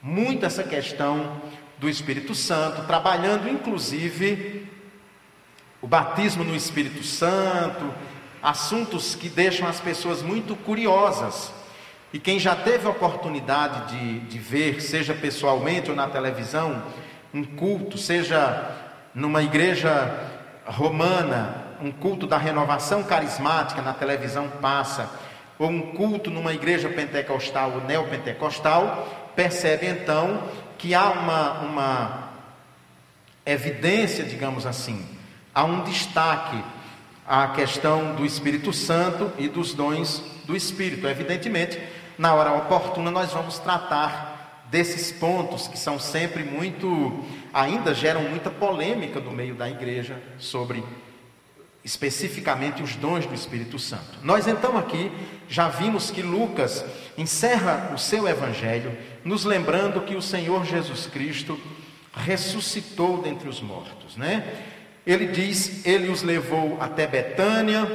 muito 0.00 0.46
essa 0.46 0.62
questão 0.62 1.42
do 1.78 1.88
Espírito 1.88 2.34
Santo, 2.34 2.86
trabalhando 2.86 3.48
inclusive 3.48 4.70
o 5.82 5.86
batismo 5.86 6.44
no 6.44 6.54
Espírito 6.54 7.02
Santo, 7.02 7.92
assuntos 8.40 9.16
que 9.16 9.28
deixam 9.28 9.66
as 9.68 9.80
pessoas 9.80 10.22
muito 10.22 10.54
curiosas. 10.54 11.52
E 12.12 12.20
quem 12.20 12.38
já 12.38 12.54
teve 12.54 12.86
a 12.86 12.90
oportunidade 12.90 13.96
de, 13.96 14.20
de 14.20 14.38
ver, 14.38 14.80
seja 14.80 15.12
pessoalmente 15.12 15.90
ou 15.90 15.96
na 15.96 16.08
televisão, 16.08 16.82
um 17.34 17.42
culto, 17.42 17.98
seja 17.98 18.74
numa 19.12 19.42
igreja 19.42 20.14
romana, 20.64 21.65
um 21.80 21.90
culto 21.92 22.26
da 22.26 22.38
renovação 22.38 23.02
carismática 23.02 23.82
na 23.82 23.92
televisão 23.92 24.48
passa, 24.60 25.10
ou 25.58 25.68
um 25.68 25.92
culto 25.92 26.30
numa 26.30 26.52
igreja 26.52 26.88
pentecostal 26.88 27.72
ou 27.72 27.80
neopentecostal, 27.82 29.32
percebe 29.34 29.86
então 29.86 30.42
que 30.78 30.94
há 30.94 31.10
uma, 31.10 31.52
uma 31.60 32.28
evidência, 33.44 34.24
digamos 34.24 34.66
assim, 34.66 35.04
há 35.54 35.64
um 35.64 35.82
destaque 35.82 36.62
à 37.26 37.48
questão 37.48 38.14
do 38.14 38.24
Espírito 38.24 38.72
Santo 38.72 39.32
e 39.38 39.48
dos 39.48 39.72
dons 39.72 40.22
do 40.44 40.54
Espírito. 40.54 41.06
Evidentemente, 41.06 41.80
na 42.18 42.34
hora 42.34 42.52
oportuna, 42.52 43.10
nós 43.10 43.32
vamos 43.32 43.58
tratar 43.58 44.64
desses 44.70 45.12
pontos 45.12 45.68
que 45.68 45.78
são 45.78 45.98
sempre 45.98 46.42
muito, 46.42 47.24
ainda 47.52 47.94
geram 47.94 48.22
muita 48.22 48.50
polêmica 48.50 49.20
no 49.20 49.30
meio 49.30 49.54
da 49.54 49.68
igreja 49.68 50.20
sobre 50.38 50.84
especificamente 51.86 52.82
os 52.82 52.96
dons 52.96 53.26
do 53.26 53.34
Espírito 53.34 53.78
Santo. 53.78 54.18
Nós 54.20 54.48
então 54.48 54.76
aqui 54.76 55.12
já 55.48 55.68
vimos 55.68 56.10
que 56.10 56.20
Lucas 56.20 56.84
encerra 57.16 57.92
o 57.94 57.98
seu 57.98 58.26
evangelho 58.26 58.98
nos 59.24 59.44
lembrando 59.44 60.00
que 60.00 60.16
o 60.16 60.20
Senhor 60.20 60.64
Jesus 60.64 61.06
Cristo 61.06 61.56
ressuscitou 62.12 63.22
dentre 63.22 63.48
os 63.48 63.60
mortos, 63.60 64.16
né? 64.16 64.64
Ele 65.06 65.28
diz: 65.28 65.86
Ele 65.86 66.08
os 66.08 66.24
levou 66.24 66.76
até 66.80 67.06
Betânia 67.06 67.88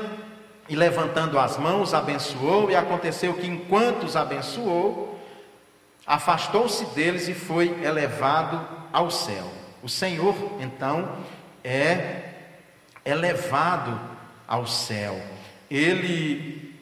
e, 0.69 0.75
levantando 0.77 1.37
as 1.37 1.57
mãos, 1.57 1.93
abençoou. 1.93 2.71
E 2.71 2.75
aconteceu 2.75 3.33
que, 3.33 3.45
enquanto 3.45 4.03
os 4.03 4.15
abençoou, 4.15 5.19
afastou-se 6.07 6.85
deles 6.95 7.27
e 7.27 7.33
foi 7.33 7.77
elevado 7.83 8.65
ao 8.93 9.11
céu. 9.11 9.51
O 9.83 9.89
Senhor, 9.89 10.33
então, 10.61 11.17
é 11.61 12.30
elevado 13.05 13.99
ao 14.47 14.67
céu. 14.67 15.19
Ele 15.69 16.75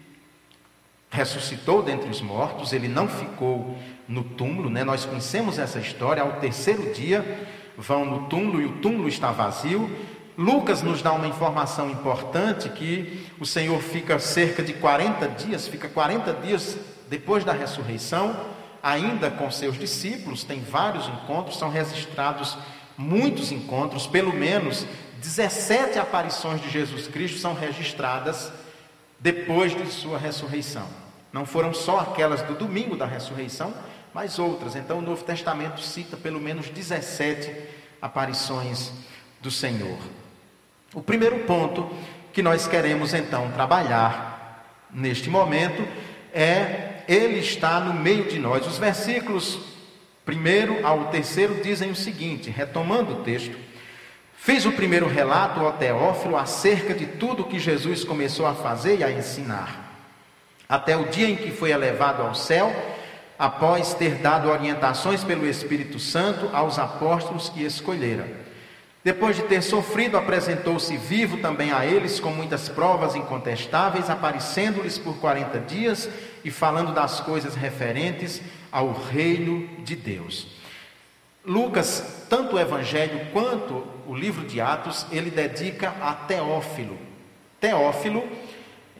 ressuscitou 1.09 1.81
dentre 1.81 2.09
os 2.09 2.21
mortos, 2.21 2.73
ele 2.73 2.87
não 2.87 3.07
ficou 3.07 3.77
no 4.07 4.23
túmulo, 4.23 4.69
né? 4.69 4.83
Nós 4.83 5.05
conhecemos 5.05 5.57
essa 5.57 5.79
história. 5.79 6.23
Ao 6.23 6.33
terceiro 6.33 6.93
dia, 6.93 7.47
vão 7.77 8.05
no 8.05 8.27
túmulo 8.27 8.61
e 8.61 8.65
o 8.65 8.77
túmulo 8.77 9.07
está 9.07 9.31
vazio. 9.31 9.89
Lucas 10.37 10.81
nos 10.81 11.01
dá 11.01 11.11
uma 11.11 11.27
informação 11.27 11.89
importante 11.89 12.69
que 12.69 13.27
o 13.39 13.45
Senhor 13.45 13.81
fica 13.81 14.17
cerca 14.19 14.63
de 14.63 14.73
40 14.73 15.27
dias, 15.29 15.67
fica 15.67 15.89
40 15.89 16.33
dias 16.33 16.77
depois 17.09 17.43
da 17.43 17.51
ressurreição, 17.51 18.39
ainda 18.81 19.29
com 19.29 19.51
seus 19.51 19.77
discípulos, 19.77 20.43
tem 20.43 20.61
vários 20.61 21.07
encontros, 21.07 21.57
são 21.57 21.69
registrados 21.69 22.57
muitos 22.97 23.51
encontros, 23.51 24.07
pelo 24.07 24.33
menos 24.33 24.85
17 25.19 25.99
aparições 25.99 26.61
de 26.61 26.69
Jesus 26.69 27.07
Cristo 27.07 27.39
são 27.39 27.53
registradas 27.53 28.51
depois 29.19 29.75
de 29.75 29.85
sua 29.87 30.17
ressurreição. 30.17 30.87
Não 31.31 31.45
foram 31.45 31.73
só 31.73 31.99
aquelas 31.99 32.41
do 32.41 32.55
domingo 32.55 32.95
da 32.95 33.05
ressurreição, 33.05 33.73
mas 34.13 34.39
outras. 34.39 34.75
Então 34.75 34.99
o 34.99 35.01
Novo 35.01 35.23
Testamento 35.23 35.81
cita 35.81 36.17
pelo 36.17 36.39
menos 36.39 36.69
17 36.69 37.53
aparições 38.01 38.91
do 39.41 39.51
Senhor. 39.51 39.99
O 40.93 41.01
primeiro 41.01 41.39
ponto 41.39 41.89
que 42.33 42.41
nós 42.41 42.67
queremos 42.67 43.13
então 43.13 43.51
trabalhar 43.51 44.65
neste 44.91 45.29
momento 45.29 45.87
é 46.33 47.03
ele 47.07 47.39
está 47.39 47.79
no 47.79 47.93
meio 47.93 48.25
de 48.25 48.39
nós. 48.39 48.65
Os 48.65 48.77
versículos 48.77 49.59
primeiro 50.25 50.85
ao 50.85 51.05
terceiro 51.05 51.61
dizem 51.61 51.91
o 51.91 51.95
seguinte, 51.95 52.49
retomando 52.49 53.13
o 53.13 53.23
texto: 53.23 53.57
Fiz 54.41 54.65
o 54.65 54.71
primeiro 54.71 55.05
relato 55.05 55.59
ao 55.59 55.73
Teófilo 55.73 56.37
acerca 56.37 56.93
de 56.93 57.05
tudo 57.05 57.43
que 57.43 57.59
Jesus 57.59 58.05
começou 58.05 58.47
a 58.47 58.55
fazer 58.55 58.99
e 58.99 59.03
a 59.03 59.11
ensinar, 59.11 59.99
até 60.67 60.95
o 60.95 61.09
dia 61.09 61.29
em 61.29 61.35
que 61.35 61.51
foi 61.51 61.71
elevado 61.71 62.21
ao 62.21 62.33
céu, 62.33 62.73
após 63.37 63.93
ter 63.93 64.15
dado 64.15 64.49
orientações 64.49 65.25
pelo 65.25 65.45
Espírito 65.45 65.99
Santo 65.99 66.49
aos 66.53 66.79
apóstolos 66.79 67.49
que 67.49 67.65
escolhera. 67.65 68.27
Depois 69.03 69.35
de 69.35 69.43
ter 69.43 69.61
sofrido, 69.61 70.17
apresentou-se 70.17 70.95
vivo 70.95 71.37
também 71.37 71.73
a 71.73 71.85
eles 71.85 72.17
com 72.19 72.31
muitas 72.31 72.69
provas 72.69 73.15
incontestáveis, 73.15 74.09
aparecendo-lhes 74.09 74.97
por 74.97 75.17
40 75.17 75.59
dias 75.59 76.09
e 76.45 76.49
falando 76.49 76.93
das 76.93 77.19
coisas 77.19 77.55
referentes 77.55 78.41
ao 78.71 78.93
reino 78.93 79.67
de 79.83 79.97
Deus. 79.97 80.58
Lucas, 81.45 82.25
tanto 82.29 82.55
o 82.55 82.59
Evangelho 82.59 83.27
quanto 83.31 83.83
o 84.07 84.13
livro 84.13 84.45
de 84.45 84.59
Atos, 84.59 85.05
ele 85.11 85.31
dedica 85.31 85.93
a 86.01 86.13
Teófilo. 86.13 86.97
Teófilo 87.59 88.27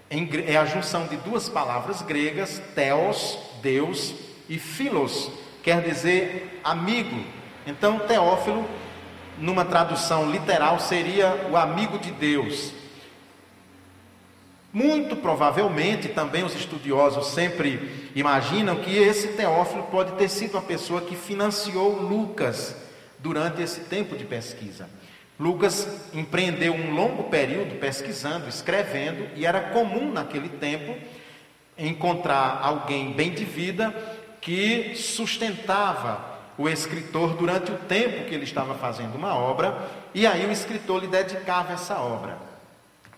é 0.09 0.57
a 0.57 0.65
junção 0.65 1.07
de 1.07 1.17
duas 1.17 1.47
palavras 1.49 2.01
gregas, 2.01 2.61
Theos, 2.73 3.37
Deus, 3.61 4.13
e 4.47 4.57
Philos, 4.57 5.31
quer 5.61 5.81
dizer 5.83 6.59
amigo. 6.63 7.23
Então, 7.67 7.99
Teófilo 7.99 8.67
numa 9.39 9.63
tradução 9.63 10.29
literal, 10.29 10.79
seria 10.79 11.47
o 11.49 11.55
amigo 11.55 11.97
de 11.97 12.11
Deus. 12.11 12.73
Muito 14.71 15.15
provavelmente, 15.15 16.09
também 16.09 16.43
os 16.43 16.53
estudiosos 16.53 17.27
sempre 17.27 18.09
imaginam 18.15 18.75
que 18.75 18.95
esse 18.95 19.29
Teófilo 19.29 19.83
pode 19.83 20.11
ter 20.11 20.29
sido 20.29 20.57
a 20.57 20.61
pessoa 20.61 21.01
que 21.01 21.15
financiou 21.15 21.99
Lucas 21.99 22.75
durante 23.17 23.61
esse 23.61 23.81
tempo 23.81 24.15
de 24.15 24.25
pesquisa. 24.25 24.87
Lucas 25.39 25.87
empreendeu 26.13 26.73
um 26.73 26.93
longo 26.93 27.23
período 27.23 27.79
pesquisando, 27.79 28.47
escrevendo, 28.47 29.27
e 29.35 29.45
era 29.45 29.59
comum 29.69 30.11
naquele 30.11 30.49
tempo 30.49 30.95
encontrar 31.77 32.59
alguém 32.61 33.13
bem 33.13 33.31
de 33.31 33.45
vida 33.45 33.95
que 34.41 34.93
sustentava 34.95 36.37
o 36.57 36.67
escritor 36.67 37.35
durante 37.35 37.71
o 37.71 37.75
tempo 37.75 38.25
que 38.25 38.35
ele 38.35 38.43
estava 38.43 38.75
fazendo 38.75 39.15
uma 39.15 39.33
obra, 39.33 39.89
e 40.13 40.27
aí 40.27 40.45
o 40.45 40.51
escritor 40.51 41.01
lhe 41.01 41.07
dedicava 41.07 41.73
essa 41.73 41.97
obra. 41.97 42.48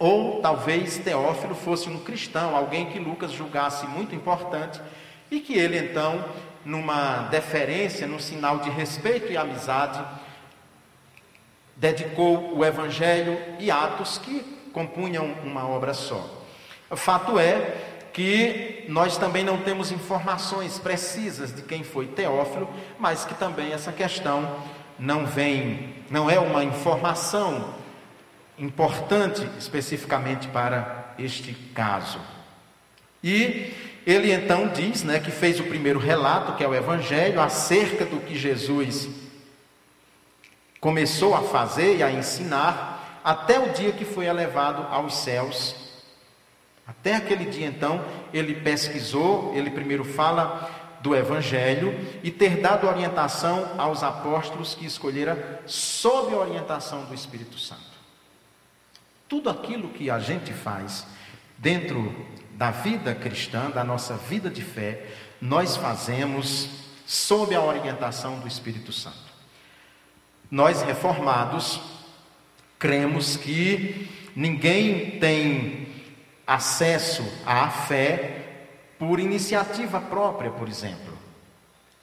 Ou 0.02 0.42
talvez 0.42 0.98
Teófilo 0.98 1.54
fosse 1.54 1.88
um 1.88 2.00
cristão, 2.00 2.56
alguém 2.56 2.88
que 2.88 2.98
Lucas 2.98 3.32
julgasse 3.32 3.86
muito 3.86 4.16
importante 4.16 4.82
e 5.30 5.40
que 5.40 5.54
ele 5.54 5.78
então, 5.78 6.26
numa 6.66 7.28
deferência, 7.30 8.08
num 8.08 8.18
sinal 8.18 8.58
de 8.58 8.72
respeito 8.72 9.32
e 9.32 9.38
amizade, 9.38 10.04
dedicou 11.76 12.58
o 12.58 12.66
Evangelho 12.66 13.38
e 13.60 13.70
Atos 13.70 14.18
que 14.18 14.40
compunham 14.74 15.36
uma 15.44 15.68
obra 15.68 15.94
só. 15.94 16.28
O 16.90 16.96
fato 16.96 17.38
é 17.38 17.78
que 18.12 18.86
nós 18.90 19.18
também 19.18 19.44
não 19.44 19.60
temos 19.60 19.92
informações 19.92 20.80
precisas 20.80 21.54
de 21.56 21.62
quem 21.62 21.84
foi 21.84 22.08
Teófilo, 22.08 22.68
mas 22.98 23.24
que 23.24 23.36
também 23.36 23.72
essa 23.72 23.92
questão 23.92 24.64
não 24.98 25.28
vem, 25.28 25.94
não 26.10 26.28
é 26.28 26.40
uma 26.40 26.64
informação 26.64 27.80
importante 28.62 29.48
especificamente 29.58 30.48
para 30.48 31.14
este 31.18 31.54
caso. 31.74 32.20
E 33.24 33.74
ele 34.06 34.32
então 34.32 34.68
diz, 34.68 35.04
né, 35.04 35.20
que 35.20 35.32
fez 35.32 35.60
o 35.60 35.64
primeiro 35.64 36.00
relato, 36.00 36.56
que 36.56 36.64
é 36.64 36.68
o 36.68 36.76
evangelho, 36.76 37.42
acerca 37.42 38.06
do 38.06 38.20
que 38.20 38.38
Jesus 38.38 39.10
começou 40.80 41.36
a 41.36 41.42
fazer 41.42 41.98
e 41.98 42.04
a 42.04 42.12
ensinar 42.12 43.22
até 43.24 43.60
o 43.60 43.72
dia 43.74 43.92
que 43.92 44.06
foi 44.06 44.26
elevado 44.26 44.88
aos 44.92 45.16
céus. 45.18 45.76
Até 46.88 47.16
aquele 47.16 47.46
dia 47.46 47.68
então, 47.68 48.04
ele 48.34 48.56
pesquisou, 48.56 49.54
ele 49.56 49.70
primeiro 49.70 50.04
fala 50.04 50.70
do 51.02 51.16
Evangelho 51.16 51.98
e 52.24 52.30
ter 52.30 52.58
dado 52.58 52.88
orientação 52.88 53.76
aos 53.78 54.04
apóstolos 54.04 54.76
que 54.76 54.86
escolhera 54.86 55.62
sob 55.66 56.34
a 56.34 56.38
orientação 56.38 57.06
do 57.06 57.14
Espírito 57.14 57.58
Santo. 57.58 57.91
Tudo 59.32 59.50
aquilo 59.50 59.88
que 59.88 60.10
a 60.10 60.20
gente 60.20 60.52
faz 60.52 61.08
dentro 61.58 62.14
da 62.52 62.70
vida 62.70 63.16
cristã, 63.16 63.72
da 63.72 63.82
nossa 63.82 64.18
vida 64.18 64.50
de 64.50 64.62
fé, 64.62 65.06
nós 65.40 65.78
fazemos 65.78 66.68
sob 67.06 67.56
a 67.56 67.62
orientação 67.62 68.42
do 68.42 68.48
Espírito 68.50 68.92
Santo. 68.92 69.32
Nós 70.52 70.82
reformados 70.82 71.80
cremos 72.78 73.38
que 73.38 74.10
ninguém 74.36 75.12
tem 75.12 75.88
acesso 76.46 77.24
à 77.46 77.70
fé 77.70 78.66
por 79.00 79.18
iniciativa 79.18 80.02
própria, 80.02 80.52
por 80.52 80.68
exemplo. 80.68 81.18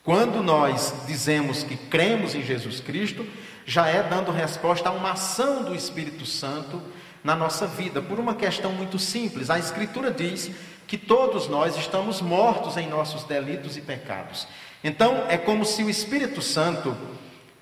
Quando 0.02 0.42
nós 0.42 0.94
dizemos 1.06 1.62
que 1.62 1.76
cremos 1.76 2.35
em 2.35 2.42
Jesus 2.42 2.80
Cristo, 2.80 3.26
já 3.66 3.87
é 3.87 4.02
dando 4.02 4.32
resposta 4.32 4.88
a 4.88 4.92
uma 4.92 5.12
ação 5.12 5.62
do 5.62 5.75
Espírito 5.75 6.25
Santo 6.25 6.82
na 7.22 7.34
nossa 7.34 7.66
vida, 7.66 8.00
por 8.00 8.18
uma 8.18 8.34
questão 8.34 8.72
muito 8.72 8.98
simples. 8.98 9.50
A 9.50 9.58
Escritura 9.58 10.10
diz 10.10 10.50
que 10.87 10.96
todos 10.96 11.48
nós 11.48 11.76
estamos 11.76 12.20
mortos 12.20 12.76
em 12.76 12.88
nossos 12.88 13.25
delitos 13.25 13.76
e 13.76 13.80
pecados. 13.80 14.46
Então, 14.82 15.25
é 15.28 15.37
como 15.37 15.64
se 15.64 15.82
o 15.82 15.90
Espírito 15.90 16.40
Santo 16.40 16.96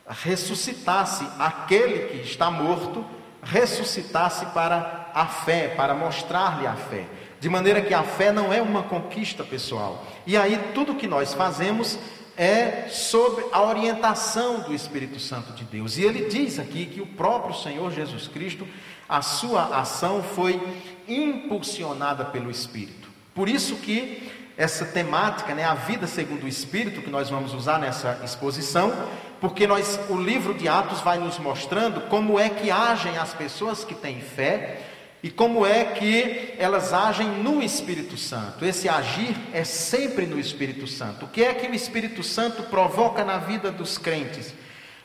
ressuscitasse 0.08 1.26
aquele 1.38 2.08
que 2.08 2.28
está 2.28 2.50
morto, 2.50 3.04
ressuscitasse 3.42 4.46
para 4.46 5.10
a 5.14 5.26
fé, 5.26 5.68
para 5.68 5.94
mostrar-lhe 5.94 6.66
a 6.66 6.74
fé. 6.74 7.04
De 7.40 7.48
maneira 7.48 7.82
que 7.82 7.94
a 7.94 8.02
fé 8.02 8.32
não 8.32 8.52
é 8.52 8.62
uma 8.62 8.82
conquista 8.82 9.44
pessoal. 9.44 10.06
E 10.26 10.36
aí 10.36 10.58
tudo 10.74 10.94
que 10.94 11.06
nós 11.06 11.34
fazemos 11.34 11.98
é 12.36 12.88
sob 12.88 13.44
a 13.50 13.62
orientação 13.62 14.60
do 14.60 14.74
Espírito 14.74 15.18
Santo 15.18 15.52
de 15.52 15.64
Deus. 15.64 15.96
E 15.96 16.02
ele 16.02 16.28
diz 16.28 16.58
aqui 16.58 16.86
que 16.86 17.00
o 17.00 17.06
próprio 17.06 17.54
Senhor 17.54 17.90
Jesus 17.90 18.28
Cristo 18.28 18.66
a 19.08 19.22
sua 19.22 19.78
ação 19.78 20.22
foi 20.22 20.60
impulsionada 21.08 22.24
pelo 22.24 22.50
Espírito. 22.50 23.08
Por 23.34 23.48
isso 23.48 23.76
que 23.76 24.30
essa 24.56 24.86
temática, 24.86 25.54
né, 25.54 25.64
a 25.64 25.74
vida 25.74 26.06
segundo 26.06 26.44
o 26.44 26.48
Espírito, 26.48 27.02
que 27.02 27.10
nós 27.10 27.28
vamos 27.28 27.52
usar 27.52 27.78
nessa 27.78 28.20
exposição, 28.24 28.92
porque 29.40 29.66
nós, 29.66 30.00
o 30.08 30.16
livro 30.16 30.54
de 30.54 30.66
Atos 30.66 31.00
vai 31.02 31.18
nos 31.18 31.38
mostrando 31.38 32.02
como 32.08 32.40
é 32.40 32.48
que 32.48 32.70
agem 32.70 33.18
as 33.18 33.34
pessoas 33.34 33.84
que 33.84 33.94
têm 33.94 34.20
fé 34.20 34.80
e 35.22 35.30
como 35.30 35.66
é 35.66 35.84
que 35.84 36.54
elas 36.58 36.92
agem 36.92 37.26
no 37.26 37.62
Espírito 37.62 38.16
Santo. 38.16 38.64
Esse 38.64 38.88
agir 38.88 39.36
é 39.52 39.62
sempre 39.62 40.24
no 40.24 40.38
Espírito 40.40 40.86
Santo. 40.86 41.26
O 41.26 41.28
que 41.28 41.44
é 41.44 41.52
que 41.52 41.66
o 41.66 41.74
Espírito 41.74 42.22
Santo 42.22 42.62
provoca 42.64 43.24
na 43.24 43.38
vida 43.38 43.70
dos 43.70 43.98
crentes? 43.98 44.54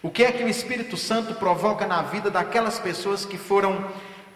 O 0.03 0.09
que 0.09 0.23
é 0.23 0.31
que 0.31 0.43
o 0.43 0.49
Espírito 0.49 0.97
Santo 0.97 1.35
provoca 1.35 1.85
na 1.85 2.01
vida 2.01 2.31
daquelas 2.31 2.79
pessoas 2.79 3.23
que 3.23 3.37
foram 3.37 3.85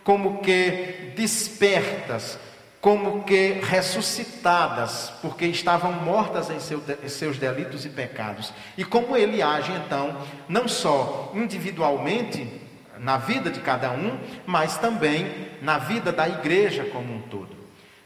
como 0.04 0.40
que 0.42 1.14
despertas, 1.16 2.38
como 2.80 3.24
que 3.24 3.54
ressuscitadas, 3.64 5.12
porque 5.24 5.46
estavam 5.48 5.92
mortas 5.92 6.52
em, 6.52 6.60
seu, 6.60 6.84
em 7.04 7.10
seus 7.10 7.40
delitos 7.40 7.84
e 7.84 7.90
pecados? 7.90 8.54
E 8.78 8.86
como 8.86 9.18
ele 9.18 9.42
age 9.42 9.72
então, 9.72 10.16
não 10.48 10.68
só 10.68 11.32
individualmente 11.34 12.62
na 13.00 13.18
vida 13.18 13.50
de 13.50 13.60
cada 13.60 13.92
um, 13.92 14.20
mas 14.46 14.78
também 14.78 15.50
na 15.64 15.80
vida 15.80 16.12
da 16.12 16.30
igreja 16.30 16.86
como 16.86 17.12
um 17.12 17.22
todo. 17.24 17.56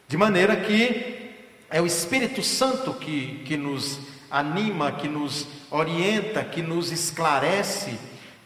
De 0.08 0.16
maneira 0.16 0.56
que 0.56 1.36
é 1.70 1.82
o 1.82 1.86
Espírito 1.86 2.42
Santo 2.42 2.94
que, 2.94 3.44
que 3.46 3.58
nos 3.58 4.00
anima, 4.32 4.94
que 4.94 5.10
nos 5.10 5.59
orienta, 5.72 6.44
que 6.44 6.62
nos 6.62 6.92
esclarece, 6.92 7.98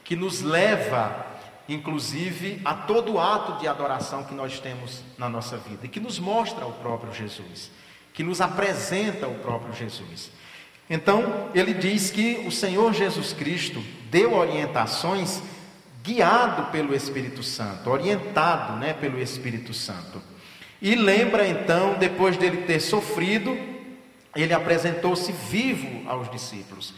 que 0.03 0.15
nos 0.15 0.41
leva, 0.41 1.25
inclusive, 1.67 2.61
a 2.65 2.73
todo 2.73 3.19
ato 3.19 3.59
de 3.59 3.67
adoração 3.67 4.23
que 4.23 4.33
nós 4.33 4.59
temos 4.59 5.01
na 5.17 5.29
nossa 5.29 5.57
vida 5.57 5.85
e 5.85 5.89
que 5.89 5.99
nos 5.99 6.19
mostra 6.19 6.65
o 6.65 6.73
próprio 6.73 7.13
Jesus, 7.13 7.71
que 8.13 8.23
nos 8.23 8.41
apresenta 8.41 9.27
o 9.27 9.35
próprio 9.35 9.73
Jesus. 9.73 10.31
Então, 10.89 11.49
ele 11.55 11.73
diz 11.73 12.11
que 12.11 12.43
o 12.45 12.51
Senhor 12.51 12.93
Jesus 12.93 13.33
Cristo 13.33 13.81
deu 14.11 14.33
orientações 14.33 15.41
guiado 16.03 16.69
pelo 16.71 16.93
Espírito 16.93 17.41
Santo, 17.41 17.89
orientado, 17.89 18.77
né, 18.77 18.93
pelo 18.93 19.19
Espírito 19.19 19.73
Santo. 19.73 20.21
E 20.81 20.95
lembra 20.95 21.47
então, 21.47 21.93
depois 21.97 22.35
dele 22.35 22.63
ter 22.63 22.81
sofrido, 22.81 23.57
ele 24.35 24.53
apresentou-se 24.53 25.31
vivo 25.31 26.09
aos 26.09 26.29
discípulos. 26.29 26.93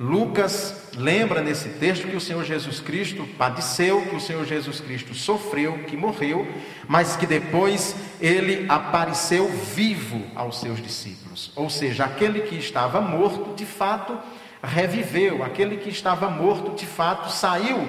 Lucas 0.00 0.92
lembra 0.96 1.42
nesse 1.42 1.70
texto 1.70 2.06
que 2.06 2.14
o 2.14 2.20
Senhor 2.20 2.44
Jesus 2.44 2.78
Cristo 2.78 3.26
padeceu, 3.36 4.06
que 4.06 4.14
o 4.14 4.20
Senhor 4.20 4.44
Jesus 4.44 4.80
Cristo 4.80 5.12
sofreu, 5.12 5.80
que 5.88 5.96
morreu, 5.96 6.46
mas 6.86 7.16
que 7.16 7.26
depois 7.26 7.96
ele 8.20 8.64
apareceu 8.68 9.48
vivo 9.48 10.22
aos 10.36 10.60
seus 10.60 10.80
discípulos. 10.80 11.50
Ou 11.56 11.68
seja, 11.68 12.04
aquele 12.04 12.42
que 12.42 12.54
estava 12.54 13.00
morto, 13.00 13.56
de 13.56 13.66
fato, 13.66 14.16
reviveu, 14.62 15.42
aquele 15.42 15.78
que 15.78 15.88
estava 15.88 16.30
morto, 16.30 16.76
de 16.76 16.86
fato, 16.86 17.28
saiu 17.28 17.88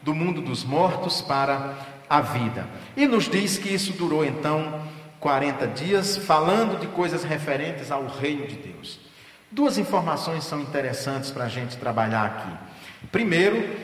do 0.00 0.14
mundo 0.14 0.40
dos 0.40 0.62
mortos 0.62 1.20
para 1.20 1.74
a 2.08 2.20
vida. 2.20 2.68
E 2.96 3.04
nos 3.04 3.28
diz 3.28 3.58
que 3.58 3.68
isso 3.68 3.92
durou 3.94 4.24
então 4.24 4.80
40 5.18 5.66
dias, 5.66 6.16
falando 6.18 6.78
de 6.78 6.86
coisas 6.86 7.24
referentes 7.24 7.90
ao 7.90 8.06
reino 8.06 8.46
de 8.46 8.54
Deus. 8.54 9.07
Duas 9.50 9.78
informações 9.78 10.44
são 10.44 10.60
interessantes 10.60 11.30
para 11.30 11.44
a 11.44 11.48
gente 11.48 11.76
trabalhar 11.76 12.24
aqui. 12.24 13.06
Primeiro, 13.10 13.76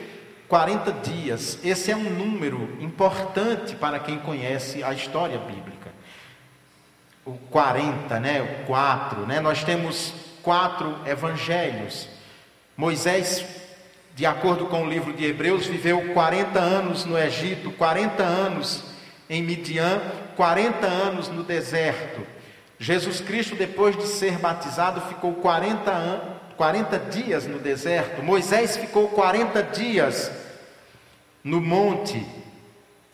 40 0.47 0.91
dias. 0.91 1.57
Esse 1.63 1.91
é 1.91 1.95
um 1.95 2.09
número 2.09 2.77
importante 2.79 3.75
para 3.75 3.99
quem 3.99 4.19
conhece 4.19 4.83
a 4.83 4.93
história 4.93 5.39
bíblica. 5.39 5.91
O 7.25 7.33
40, 7.33 8.19
né? 8.19 8.41
O 8.41 8.65
4, 8.65 9.25
né? 9.25 9.39
Nós 9.39 9.63
temos 9.63 10.13
quatro 10.43 10.95
evangelhos. 11.07 12.07
Moisés, 12.77 13.43
de 14.13 14.25
acordo 14.25 14.67
com 14.67 14.83
o 14.83 14.89
livro 14.89 15.13
de 15.13 15.25
Hebreus, 15.25 15.65
viveu 15.65 16.13
40 16.13 16.59
anos 16.59 17.05
no 17.05 17.17
Egito, 17.17 17.71
40 17.71 18.21
anos 18.21 18.83
em 19.27 19.41
Midian, 19.41 19.99
40 20.35 20.85
anos 20.85 21.27
no 21.29 21.41
deserto. 21.41 22.21
Jesus 22.79 23.21
Cristo, 23.21 23.55
depois 23.55 23.95
de 23.95 24.07
ser 24.07 24.37
batizado, 24.37 25.01
ficou 25.01 25.33
40, 25.35 25.91
an 25.91 26.21
40 26.57 26.99
dias 26.99 27.45
no 27.45 27.59
deserto. 27.59 28.23
Moisés 28.23 28.77
ficou 28.77 29.09
40 29.09 29.63
dias 29.63 30.31
no 31.43 31.61
monte. 31.61 32.25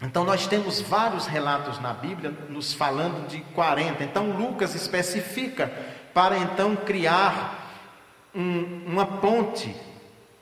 Então, 0.02 0.24
nós 0.24 0.48
temos 0.48 0.82
vários 0.82 1.28
relatos 1.28 1.80
na 1.80 1.94
Bíblia 1.94 2.34
nos 2.50 2.74
falando 2.74 3.28
de 3.28 3.42
40. 3.54 4.04
Então, 4.04 4.32
Lucas 4.32 4.74
especifica 4.74 5.72
para 6.14 6.38
então 6.38 6.76
criar 6.76 7.62
um, 8.34 8.84
uma 8.88 9.06
ponte, 9.06 9.76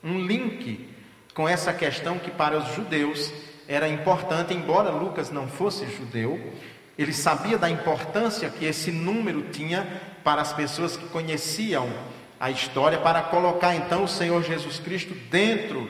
um 0.04 0.20
link 0.20 0.90
com 1.34 1.48
essa 1.48 1.74
questão 1.74 2.20
que 2.20 2.32
para 2.32 2.58
os 2.58 2.74
judeus 2.74 3.32
era 3.68 3.88
importante, 3.88 4.54
embora 4.54 4.90
Lucas 4.90 5.30
não 5.30 5.48
fosse 5.48 5.86
judeu, 5.86 6.54
ele 7.02 7.14
sabia 7.14 7.58
da 7.58 7.70
importância 7.70 8.50
que 8.50 8.66
esse 8.66 8.92
número 8.92 9.44
tinha 9.52 9.88
para 10.24 10.42
as 10.42 10.54
pessoas 10.54 10.98
que 10.98 11.08
conheciam 11.08 11.90
a 12.40 12.52
história, 12.52 12.98
para 12.98 13.22
colocar 13.24 13.76
então 13.76 14.04
o 14.04 14.08
Senhor 14.08 14.44
Jesus 14.44 14.80
Cristo 14.80 15.14
dentro 15.30 15.90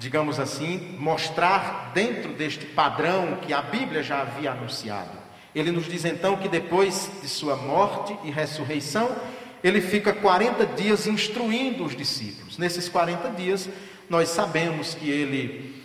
digamos 0.00 0.40
assim, 0.40 0.96
mostrar 0.98 1.90
dentro 1.92 2.32
deste 2.32 2.64
padrão 2.64 3.36
que 3.42 3.52
a 3.52 3.60
Bíblia 3.60 4.02
já 4.02 4.22
havia 4.22 4.52
anunciado. 4.52 5.10
Ele 5.54 5.70
nos 5.70 5.84
diz 5.84 6.06
então 6.06 6.38
que 6.38 6.48
depois 6.48 7.10
de 7.20 7.28
sua 7.28 7.54
morte 7.54 8.16
e 8.24 8.30
ressurreição, 8.30 9.14
ele 9.62 9.82
fica 9.82 10.14
40 10.14 10.64
dias 10.68 11.06
instruindo 11.06 11.84
os 11.84 11.94
discípulos. 11.94 12.56
Nesses 12.56 12.88
40 12.88 13.28
dias, 13.32 13.68
nós 14.08 14.30
sabemos 14.30 14.94
que 14.94 15.10
ele 15.10 15.82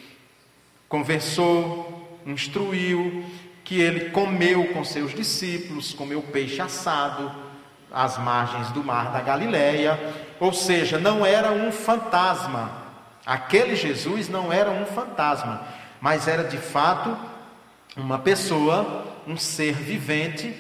conversou, 0.88 2.18
instruiu, 2.26 3.26
que 3.66 3.82
ele 3.82 4.12
comeu 4.12 4.72
com 4.72 4.84
seus 4.86 5.14
discípulos, 5.14 5.92
comeu 5.92 6.22
peixe 6.22 6.62
assado 6.62 7.32
às 7.92 8.16
margens 8.16 8.70
do 8.72 8.84
mar 8.84 9.12
da 9.12 9.22
Galileia, 9.22 10.00
ou 10.40 10.54
seja, 10.54 11.00
não 11.00 11.26
era 11.26 11.52
um 11.52 11.72
fantasma. 11.72 12.84
Aquele 13.26 13.76
Jesus 13.76 14.30
não 14.30 14.54
era 14.54 14.70
um 14.70 14.86
fantasma, 14.86 15.68
mas 16.00 16.28
era 16.28 16.44
de 16.44 16.58
fato 16.58 17.18
uma 17.98 18.20
pessoa, 18.20 19.06
um 19.28 19.36
ser 19.36 19.74
vivente, 19.74 20.56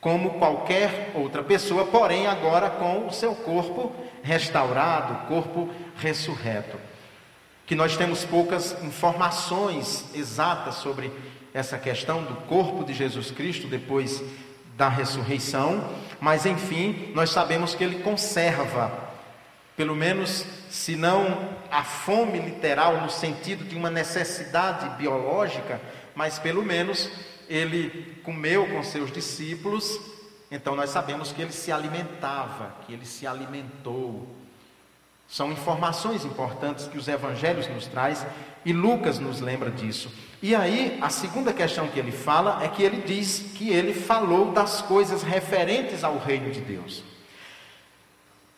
como 0.00 0.38
qualquer 0.38 1.12
outra 1.14 1.42
pessoa, 1.42 1.86
porém 1.86 2.26
agora 2.26 2.68
com 2.68 3.06
o 3.06 3.12
seu 3.12 3.32
corpo 3.34 3.94
restaurado, 4.24 5.28
corpo 5.28 5.70
ressurreto. 5.96 6.78
Que 7.64 7.76
nós 7.76 7.96
temos 7.96 8.24
poucas 8.24 8.76
informações 8.82 10.04
exatas 10.14 10.74
sobre 10.76 11.12
essa 11.54 11.78
questão 11.78 12.24
do 12.24 12.34
corpo 12.48 12.84
de 12.84 12.92
Jesus 12.92 13.30
Cristo 13.30 13.68
depois 13.68 14.20
da 14.76 14.88
ressurreição, 14.88 15.88
mas 16.20 16.44
enfim, 16.44 17.12
nós 17.14 17.30
sabemos 17.30 17.76
que 17.76 17.84
ele 17.84 18.02
conserva, 18.02 18.92
pelo 19.76 19.94
menos, 19.94 20.44
se 20.68 20.96
não 20.96 21.54
a 21.70 21.84
fome 21.84 22.40
literal 22.40 23.00
no 23.00 23.08
sentido 23.08 23.64
de 23.64 23.76
uma 23.76 23.88
necessidade 23.88 24.96
biológica, 24.98 25.80
mas 26.12 26.40
pelo 26.40 26.64
menos 26.64 27.08
ele 27.48 28.20
comeu 28.24 28.66
com 28.66 28.82
seus 28.82 29.12
discípulos, 29.12 30.00
então 30.50 30.74
nós 30.74 30.90
sabemos 30.90 31.30
que 31.30 31.40
ele 31.40 31.52
se 31.52 31.70
alimentava, 31.70 32.74
que 32.84 32.92
ele 32.92 33.06
se 33.06 33.26
alimentou. 33.26 34.43
São 35.34 35.50
informações 35.50 36.24
importantes 36.24 36.86
que 36.86 36.96
os 36.96 37.08
evangelhos 37.08 37.66
nos 37.66 37.88
traz 37.88 38.24
e 38.64 38.72
Lucas 38.72 39.18
nos 39.18 39.40
lembra 39.40 39.68
disso. 39.68 40.08
E 40.40 40.54
aí, 40.54 40.96
a 41.02 41.10
segunda 41.10 41.52
questão 41.52 41.88
que 41.88 41.98
ele 41.98 42.12
fala 42.12 42.62
é 42.62 42.68
que 42.68 42.84
ele 42.84 43.02
diz 43.02 43.50
que 43.52 43.68
ele 43.70 43.92
falou 43.92 44.52
das 44.52 44.80
coisas 44.80 45.24
referentes 45.24 46.04
ao 46.04 46.18
reino 46.18 46.52
de 46.52 46.60
Deus. 46.60 47.02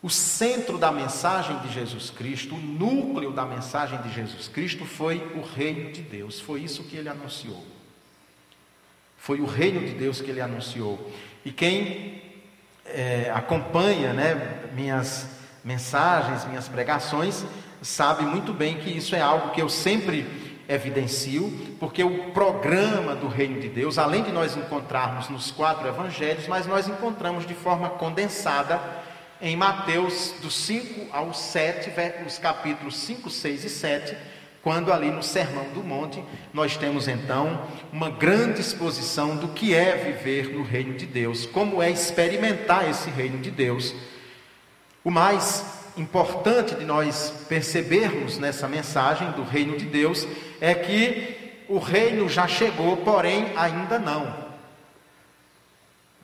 O 0.02 0.10
centro 0.10 0.76
da 0.76 0.92
mensagem 0.92 1.58
de 1.60 1.72
Jesus 1.72 2.10
Cristo, 2.10 2.54
o 2.54 2.58
núcleo 2.58 3.32
da 3.32 3.46
mensagem 3.46 3.98
de 4.02 4.12
Jesus 4.12 4.46
Cristo 4.46 4.84
foi 4.84 5.16
o 5.34 5.40
reino 5.40 5.90
de 5.92 6.02
Deus. 6.02 6.38
Foi 6.38 6.60
isso 6.60 6.84
que 6.84 6.98
ele 6.98 7.08
anunciou. 7.08 7.64
Foi 9.16 9.40
o 9.40 9.46
reino 9.46 9.80
de 9.80 9.94
Deus 9.94 10.20
que 10.20 10.30
ele 10.30 10.42
anunciou. 10.42 11.10
E 11.42 11.50
quem 11.50 12.20
é, 12.84 13.32
acompanha 13.34 14.12
né, 14.12 14.68
minhas 14.74 15.35
mensagens, 15.66 16.44
minhas 16.44 16.68
pregações, 16.68 17.44
sabe 17.82 18.22
muito 18.22 18.52
bem 18.52 18.76
que 18.76 18.88
isso 18.88 19.16
é 19.16 19.20
algo 19.20 19.50
que 19.50 19.60
eu 19.60 19.68
sempre 19.68 20.24
evidencio, 20.68 21.52
porque 21.80 22.04
o 22.04 22.30
programa 22.30 23.16
do 23.16 23.26
reino 23.26 23.60
de 23.60 23.68
Deus, 23.68 23.98
além 23.98 24.22
de 24.22 24.30
nós 24.30 24.56
encontrarmos 24.56 25.28
nos 25.28 25.50
quatro 25.50 25.88
evangelhos, 25.88 26.46
mas 26.46 26.66
nós 26.66 26.88
encontramos 26.88 27.44
de 27.44 27.54
forma 27.54 27.90
condensada 27.90 28.80
em 29.42 29.56
Mateus 29.56 30.34
do 30.40 30.50
5 30.50 31.08
ao 31.12 31.34
7, 31.34 31.90
os 32.24 32.38
capítulos 32.38 32.96
5, 32.98 33.28
6 33.28 33.64
e 33.64 33.68
7, 33.68 34.16
quando 34.62 34.92
ali 34.92 35.10
no 35.10 35.22
Sermão 35.22 35.64
do 35.74 35.82
Monte 35.82 36.22
nós 36.52 36.76
temos 36.76 37.08
então 37.08 37.62
uma 37.92 38.10
grande 38.10 38.60
exposição 38.60 39.36
do 39.36 39.48
que 39.48 39.74
é 39.74 39.96
viver 39.96 40.48
no 40.54 40.62
reino 40.62 40.94
de 40.94 41.06
Deus, 41.06 41.44
como 41.44 41.82
é 41.82 41.90
experimentar 41.90 42.88
esse 42.88 43.10
reino 43.10 43.38
de 43.38 43.50
Deus. 43.50 43.94
O 45.06 45.10
mais 45.12 45.64
importante 45.96 46.74
de 46.74 46.84
nós 46.84 47.32
percebermos 47.48 48.38
nessa 48.38 48.66
mensagem 48.66 49.30
do 49.30 49.44
reino 49.44 49.78
de 49.78 49.84
Deus 49.84 50.26
é 50.60 50.74
que 50.74 51.62
o 51.68 51.78
reino 51.78 52.28
já 52.28 52.48
chegou, 52.48 52.96
porém 52.96 53.52
ainda 53.56 54.00
não. 54.00 54.34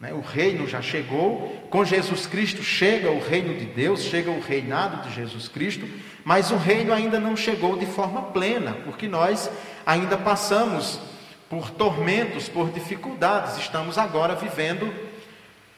Né? 0.00 0.12
O 0.12 0.20
reino 0.20 0.66
já 0.66 0.82
chegou, 0.82 1.64
com 1.70 1.84
Jesus 1.84 2.26
Cristo 2.26 2.60
chega 2.64 3.08
o 3.08 3.20
reino 3.20 3.56
de 3.56 3.66
Deus, 3.66 4.02
chega 4.02 4.32
o 4.32 4.40
reinado 4.40 5.08
de 5.08 5.14
Jesus 5.14 5.46
Cristo, 5.46 5.88
mas 6.24 6.50
o 6.50 6.56
reino 6.56 6.92
ainda 6.92 7.20
não 7.20 7.36
chegou 7.36 7.76
de 7.76 7.86
forma 7.86 8.20
plena, 8.32 8.78
porque 8.84 9.06
nós 9.06 9.48
ainda 9.86 10.18
passamos 10.18 10.98
por 11.48 11.70
tormentos, 11.70 12.48
por 12.48 12.72
dificuldades, 12.72 13.58
estamos 13.58 13.96
agora 13.96 14.34
vivendo 14.34 14.92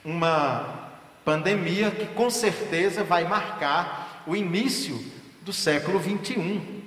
uma 0.02 0.83
Pandemia 1.24 1.90
que 1.90 2.06
com 2.06 2.28
certeza 2.28 3.02
vai 3.02 3.24
marcar 3.24 4.22
o 4.26 4.36
início 4.36 5.02
do 5.42 5.52
século 5.52 5.98
21. 5.98 6.82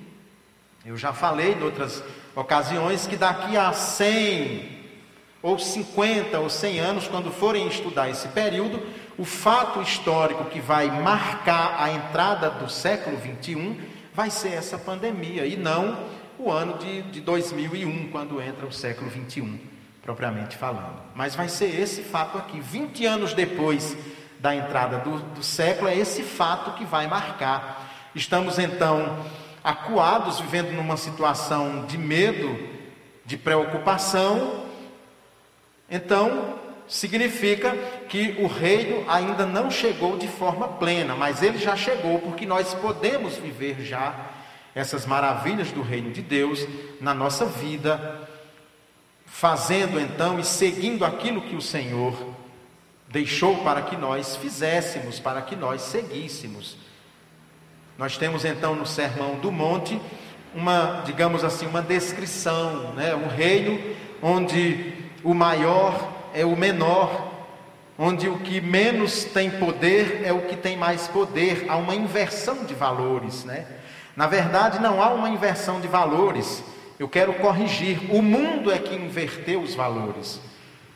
Eu 0.85 0.97
já 0.97 1.11
falei 1.11 1.53
em 1.53 1.63
outras 1.63 2.03
ocasiões 2.35 3.07
que 3.07 3.15
daqui 3.15 3.57
a 3.57 3.73
100 3.73 4.77
ou 5.41 5.57
50 5.57 6.39
ou 6.39 6.49
100 6.49 6.79
anos, 6.79 7.07
quando 7.07 7.31
forem 7.31 7.67
estudar 7.67 8.09
esse 8.09 8.27
período, 8.29 8.81
o 9.17 9.25
fato 9.25 9.81
histórico 9.81 10.45
que 10.45 10.59
vai 10.59 10.89
marcar 11.01 11.75
a 11.79 11.91
entrada 11.91 12.49
do 12.49 12.69
século 12.69 13.17
21 13.17 13.79
vai 14.13 14.29
ser 14.29 14.53
essa 14.53 14.77
pandemia 14.77 15.45
e 15.45 15.55
não 15.55 15.97
o 16.39 16.51
ano 16.51 16.77
de, 16.77 17.01
de 17.03 17.21
2001, 17.21 18.09
quando 18.09 18.41
entra 18.41 18.65
o 18.65 18.71
século 18.71 19.09
21, 19.09 19.59
propriamente 20.03 20.55
falando. 20.55 21.01
Mas 21.15 21.35
vai 21.35 21.49
ser 21.49 21.79
esse 21.79 22.03
fato 22.03 22.37
aqui, 22.37 22.59
20 22.59 23.05
anos 23.05 23.33
depois 23.33 23.97
da 24.39 24.55
entrada 24.55 24.99
do, 24.99 25.19
do 25.19 25.43
século, 25.43 25.89
é 25.89 25.97
esse 25.97 26.23
fato 26.23 26.77
que 26.77 26.85
vai 26.85 27.07
marcar. 27.07 28.09
Estamos 28.13 28.59
então 28.59 29.25
acuados, 29.63 30.39
vivendo 30.39 30.71
numa 30.71 30.97
situação 30.97 31.85
de 31.85 31.97
medo, 31.97 32.57
de 33.25 33.37
preocupação. 33.37 34.65
Então, 35.89 36.57
significa 36.87 37.75
que 38.07 38.37
o 38.39 38.47
reino 38.47 39.03
ainda 39.09 39.45
não 39.45 39.69
chegou 39.69 40.17
de 40.17 40.27
forma 40.27 40.67
plena, 40.67 41.15
mas 41.15 41.43
ele 41.43 41.57
já 41.57 41.75
chegou 41.75 42.19
porque 42.19 42.45
nós 42.45 42.73
podemos 42.75 43.35
viver 43.35 43.81
já 43.81 44.15
essas 44.73 45.05
maravilhas 45.05 45.71
do 45.71 45.81
reino 45.81 46.11
de 46.11 46.21
Deus 46.21 46.65
na 47.01 47.13
nossa 47.13 47.45
vida, 47.45 48.29
fazendo 49.25 49.99
então 49.99 50.39
e 50.39 50.43
seguindo 50.43 51.03
aquilo 51.03 51.41
que 51.41 51.55
o 51.55 51.61
Senhor 51.61 52.15
deixou 53.09 53.57
para 53.63 53.81
que 53.81 53.95
nós 53.95 54.35
fizéssemos, 54.35 55.19
para 55.19 55.41
que 55.41 55.55
nós 55.55 55.81
seguíssemos. 55.81 56.77
Nós 57.97 58.17
temos 58.17 58.45
então 58.45 58.75
no 58.75 58.85
Sermão 58.85 59.35
do 59.39 59.51
Monte 59.51 59.99
uma, 60.53 61.01
digamos 61.05 61.43
assim, 61.43 61.65
uma 61.65 61.81
descrição, 61.81 62.93
né? 62.93 63.15
um 63.15 63.27
reino 63.27 63.79
onde 64.21 64.93
o 65.23 65.33
maior 65.33 66.13
é 66.33 66.45
o 66.45 66.55
menor, 66.55 67.33
onde 67.97 68.29
o 68.29 68.39
que 68.39 68.61
menos 68.61 69.23
tem 69.23 69.49
poder 69.49 70.21
é 70.23 70.31
o 70.31 70.41
que 70.41 70.55
tem 70.55 70.77
mais 70.77 71.07
poder. 71.07 71.65
Há 71.67 71.77
uma 71.77 71.95
inversão 71.95 72.65
de 72.65 72.73
valores, 72.73 73.43
né? 73.43 73.65
Na 74.15 74.25
verdade, 74.25 74.79
não 74.79 75.01
há 75.01 75.09
uma 75.09 75.29
inversão 75.29 75.79
de 75.79 75.87
valores. 75.87 76.63
Eu 76.97 77.07
quero 77.07 77.33
corrigir. 77.35 77.99
O 78.09 78.21
mundo 78.21 78.71
é 78.71 78.79
que 78.79 78.95
inverteu 78.95 79.61
os 79.61 79.75
valores. 79.75 80.39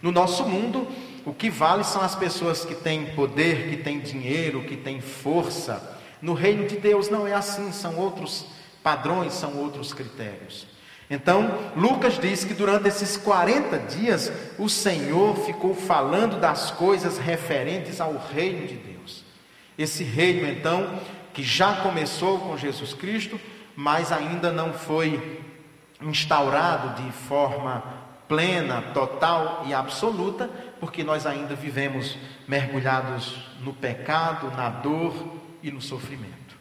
No 0.02 0.12
nosso 0.12 0.44
mundo, 0.44 0.88
o 1.26 1.34
que 1.34 1.50
vale 1.50 1.84
são 1.84 2.02
as 2.02 2.16
pessoas 2.16 2.66
que 2.66 2.76
têm 2.76 3.08
poder, 3.08 3.70
que 3.70 3.78
têm 3.78 4.00
dinheiro, 4.00 4.64
que 4.64 4.76
têm 4.76 5.00
força. 5.00 6.00
No 6.22 6.34
reino 6.34 6.68
de 6.68 6.78
Deus 6.78 7.10
não 7.10 7.28
é 7.28 7.34
assim, 7.34 7.72
são 7.72 7.98
outros 7.98 8.46
padrões, 8.84 9.34
são 9.34 9.58
outros 9.58 9.94
critérios. 9.94 10.68
Então, 11.10 11.72
Lucas 11.76 12.18
diz 12.18 12.46
que 12.46 12.54
durante 12.54 12.88
esses 12.88 13.18
40 13.18 13.78
dias, 13.80 14.32
o 14.58 14.70
Senhor 14.70 15.36
ficou 15.46 15.76
falando 15.76 16.40
das 16.40 16.72
coisas 16.72 17.18
referentes 17.18 18.00
ao 18.00 18.14
reino 18.34 18.66
de 18.66 18.76
Deus. 18.76 19.26
Esse 19.78 20.04
reino, 20.04 20.48
então, 20.48 21.00
que 21.34 21.44
já 21.44 21.82
começou 21.82 22.40
com 22.40 22.58
Jesus 22.58 22.94
Cristo, 22.94 23.40
mas 23.76 24.12
ainda 24.12 24.52
não 24.52 24.74
foi 24.74 25.42
instaurado 26.02 27.04
de 27.04 27.12
forma 27.12 28.01
plena, 28.32 28.82
total 28.94 29.66
e 29.68 29.74
absoluta, 29.74 30.50
porque 30.80 31.04
nós 31.04 31.26
ainda 31.26 31.54
vivemos 31.54 32.18
mergulhados 32.48 33.36
no 33.60 33.74
pecado, 33.74 34.50
na 34.56 34.70
dor 34.70 35.14
e 35.62 35.70
no 35.70 35.82
sofrimento. 35.82 36.56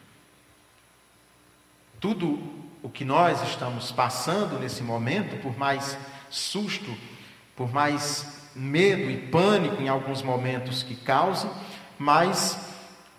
Tudo 1.97 2.37
o 2.83 2.89
que 2.89 3.05
nós 3.05 3.41
estamos 3.43 3.89
passando 3.89 4.59
nesse 4.59 4.83
momento, 4.83 5.41
por 5.41 5.57
mais 5.57 5.97
susto, 6.29 6.93
por 7.55 7.71
mais 7.71 8.49
medo 8.53 9.09
e 9.09 9.29
pânico 9.29 9.81
em 9.81 9.87
alguns 9.87 10.21
momentos 10.21 10.83
que 10.83 10.97
cause, 10.97 11.47
mas 11.97 12.67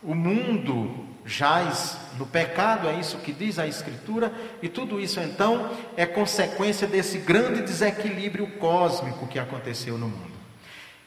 o 0.03 0.15
mundo 0.15 1.07
jaz 1.25 1.97
no 2.19 2.27
pecado, 2.27 2.89
é 2.89 2.95
isso 2.95 3.19
que 3.19 3.33
diz 3.33 3.59
a 3.59 3.67
Escritura, 3.67 4.33
e 4.63 4.69
tudo 4.69 5.01
isso 5.01 5.21
então 5.21 5.71
é 5.97 6.07
consequência 6.07 6.87
desse 6.87 7.19
grande 7.19 7.63
desequilíbrio 7.63 8.47
cósmico 8.59 9.27
que 9.27 9.39
aconteceu 9.39 9.99
no 9.99 10.09
mundo. 10.09 10.33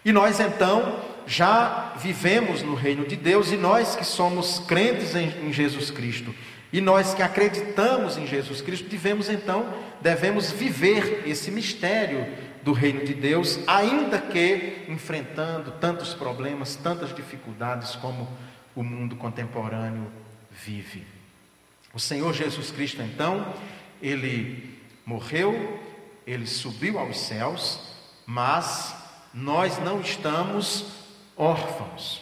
E 0.03 0.11
nós 0.11 0.39
então 0.39 0.99
já 1.25 1.93
vivemos 1.97 2.61
no 2.61 2.75
reino 2.75 3.05
de 3.05 3.15
Deus, 3.15 3.51
e 3.51 3.57
nós 3.57 3.95
que 3.95 4.05
somos 4.05 4.59
crentes 4.59 5.15
em, 5.15 5.27
em 5.47 5.53
Jesus 5.53 5.89
Cristo, 5.89 6.33
e 6.71 6.81
nós 6.81 7.13
que 7.13 7.21
acreditamos 7.21 8.17
em 8.17 8.27
Jesus 8.27 8.61
Cristo, 8.61 8.89
devemos 8.89 9.29
então, 9.29 9.65
devemos 10.01 10.51
viver 10.51 11.23
esse 11.25 11.49
mistério 11.49 12.27
do 12.61 12.73
reino 12.73 13.05
de 13.05 13.13
Deus, 13.13 13.59
ainda 13.67 14.19
que 14.19 14.83
enfrentando 14.89 15.71
tantos 15.79 16.13
problemas, 16.13 16.75
tantas 16.75 17.15
dificuldades 17.15 17.95
como 17.95 18.27
o 18.75 18.83
mundo 18.83 19.15
contemporâneo 19.15 20.07
vive. 20.63 21.05
O 21.93 21.99
Senhor 21.99 22.33
Jesus 22.33 22.71
Cristo, 22.71 23.01
então, 23.01 23.53
ele 24.01 24.77
morreu, 25.05 25.79
ele 26.25 26.47
subiu 26.47 26.99
aos 26.99 27.19
céus, 27.19 27.79
mas 28.25 28.95
nós 29.33 29.77
não 29.79 30.01
estamos 30.01 30.85
órfãos. 31.37 32.21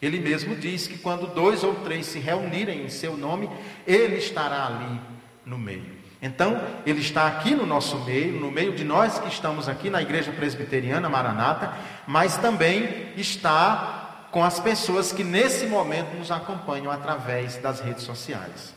Ele 0.00 0.18
mesmo 0.18 0.54
diz 0.56 0.86
que 0.86 0.98
quando 0.98 1.26
dois 1.34 1.64
ou 1.64 1.74
três 1.76 2.06
se 2.06 2.18
reunirem 2.18 2.84
em 2.84 2.88
seu 2.88 3.16
nome, 3.16 3.48
ele 3.86 4.16
estará 4.16 4.66
ali 4.66 5.00
no 5.46 5.58
meio. 5.58 5.94
Então, 6.20 6.60
ele 6.86 7.00
está 7.00 7.26
aqui 7.26 7.54
no 7.54 7.66
nosso 7.66 7.98
meio, 8.00 8.38
no 8.40 8.50
meio 8.50 8.72
de 8.72 8.82
nós 8.82 9.18
que 9.18 9.28
estamos 9.28 9.68
aqui 9.68 9.90
na 9.90 10.00
Igreja 10.00 10.32
Presbiteriana 10.32 11.08
Maranata, 11.08 11.74
mas 12.06 12.36
também 12.38 13.12
está 13.16 14.03
com 14.34 14.42
as 14.42 14.58
pessoas 14.58 15.12
que 15.12 15.22
nesse 15.22 15.64
momento 15.64 16.16
nos 16.16 16.28
acompanham 16.28 16.90
através 16.90 17.56
das 17.58 17.78
redes 17.78 18.02
sociais, 18.02 18.74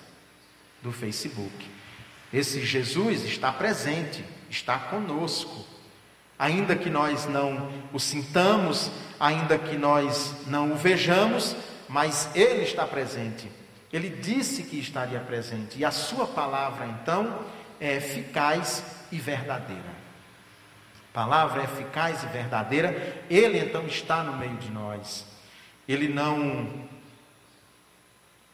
do 0.84 0.92
Facebook. 0.92 1.68
Esse 2.32 2.64
Jesus 2.64 3.24
está 3.24 3.52
presente, 3.52 4.24
está 4.52 4.78
conosco. 4.78 5.66
Ainda 6.38 6.76
que 6.76 6.92
nós 6.92 7.26
não 7.26 7.72
o 7.92 8.00
sintamos, 8.00 8.92
ainda 9.20 9.58
que 9.58 9.76
nós 9.76 10.32
não 10.46 10.74
o 10.74 10.76
vejamos, 10.76 11.56
mas 11.90 12.30
Ele 12.36 12.62
está 12.62 12.86
presente. 12.86 13.52
Ele 13.92 14.12
disse 14.12 14.62
que 14.62 14.80
estaria 14.80 15.20
presente, 15.22 15.80
e 15.80 15.84
a 15.84 15.90
Sua 15.90 16.28
palavra, 16.28 16.86
então, 16.86 17.40
é 17.82 17.96
eficaz 17.96 18.84
e 19.12 19.18
verdadeira. 19.18 19.98
palavra 21.12 21.64
eficaz 21.64 22.22
e 22.22 22.28
verdadeira, 22.28 23.24
Ele 23.28 23.58
então 23.58 23.88
está 23.88 24.22
no 24.22 24.38
meio 24.38 24.56
de 24.58 24.70
nós 24.70 25.26
ele 25.88 26.08
não 26.08 26.88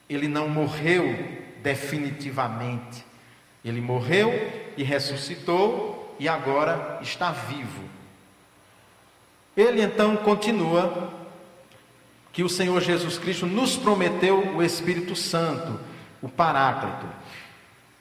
ele 0.09 0.27
não 0.27 0.47
morreu 0.47 1.15
definitivamente. 1.63 3.03
Ele 3.63 3.81
morreu 3.81 4.31
e 4.77 4.83
ressuscitou 4.83 6.15
e 6.19 6.27
agora 6.27 6.99
está 7.01 7.31
vivo. 7.31 7.83
Ele 9.55 9.81
então 9.81 10.15
continua 10.17 11.11
que 12.31 12.43
o 12.43 12.49
Senhor 12.49 12.81
Jesus 12.81 13.17
Cristo 13.17 13.45
nos 13.45 13.77
prometeu 13.77 14.55
o 14.55 14.61
Espírito 14.61 15.15
Santo, 15.15 15.79
o 16.21 16.27
Paráclito. 16.27 17.07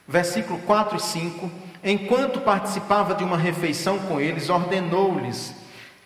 Versículo 0.09 0.59
4 0.61 0.97
e 0.97 1.01
5: 1.01 1.51
Enquanto 1.85 2.40
participava 2.40 3.14
de 3.14 3.23
uma 3.23 3.37
refeição 3.37 3.99
com 4.01 4.21
eles, 4.21 4.49
ordenou-lhes 4.49 5.62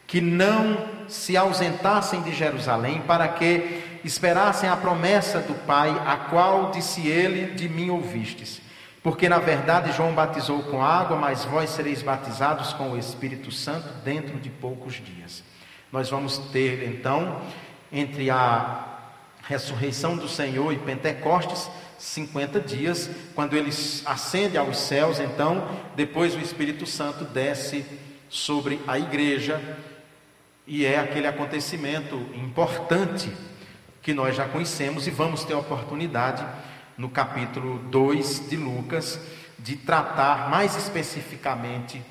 que 0.07 0.21
não 0.21 0.87
se 1.09 1.37
ausentassem 1.37 2.23
de 2.23 2.33
Jerusalém, 2.33 3.03
para 3.03 3.27
que 3.29 3.83
esperassem 4.05 4.69
a 4.69 4.77
promessa 4.77 5.41
do 5.41 5.55
Pai, 5.67 5.91
a 6.07 6.17
qual 6.17 6.71
disse 6.71 7.07
ele: 7.07 7.55
De 7.55 7.69
mim 7.69 7.91
ouvistes. 7.91 8.61
Porque 9.03 9.29
na 9.29 9.39
verdade 9.39 9.93
João 9.93 10.13
batizou 10.13 10.65
com 10.65 10.83
água, 10.83 11.17
mas 11.17 11.45
vós 11.45 11.71
sereis 11.71 12.03
batizados 12.03 12.73
com 12.73 12.91
o 12.91 12.99
Espírito 12.99 13.53
Santo 13.53 13.89
dentro 14.05 14.39
de 14.39 14.51
poucos 14.51 14.95
dias. 14.95 15.45
Nós 15.93 16.11
vamos 16.11 16.39
ter 16.39 16.83
então, 16.89 17.41
entre 17.93 18.31
a 18.31 18.85
ressurreição 19.47 20.17
do 20.17 20.29
Senhor 20.29 20.73
e 20.73 20.79
Pentecostes, 20.79 21.71
50 21.99 22.61
dias, 22.61 23.09
quando 23.35 23.57
ele 23.57 23.71
ascende 24.05 24.59
aos 24.59 24.77
céus, 24.77 25.21
então, 25.21 25.69
depois 25.95 26.35
o 26.35 26.41
Espírito 26.41 26.85
Santo 26.85 27.25
desce 27.25 27.85
sobre 28.29 28.81
a 28.87 28.99
igreja 28.99 29.61
e 30.67 30.85
é 30.85 30.99
aquele 30.99 31.27
acontecimento 31.27 32.17
importante 32.35 33.31
que 34.03 34.13
nós 34.13 34.35
já 34.35 34.49
conhecemos 34.49 35.07
e 35.07 35.11
vamos 35.11 35.45
ter 35.45 35.55
a 35.55 35.59
oportunidade 35.59 36.45
no 36.99 37.09
capítulo 37.09 37.79
2 37.91 38.49
de 38.49 38.57
Lucas 38.57 39.21
de 39.59 39.77
tratar 39.77 40.51
mais 40.51 40.77
especificamente, 40.77 42.03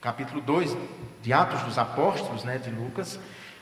capítulo 0.00 0.40
2 0.40 0.76
de 1.22 1.32
Atos 1.32 1.62
dos 1.62 1.78
Apóstolos, 1.78 2.44
né, 2.44 2.58
de 2.58 2.70
Lucas, 2.70 3.20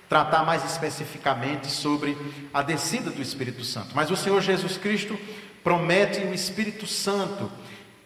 tratar 0.08 0.44
mais 0.44 0.64
especificamente 0.64 1.70
sobre 1.70 2.16
a 2.52 2.62
descida 2.62 3.10
do 3.10 3.20
Espírito 3.20 3.64
Santo. 3.64 3.94
Mas 3.94 4.10
o 4.10 4.16
Senhor 4.16 4.40
Jesus 4.40 4.76
Cristo 4.76 5.18
promete 5.62 6.20
o 6.20 6.34
Espírito 6.34 6.86
Santo, 6.86 7.50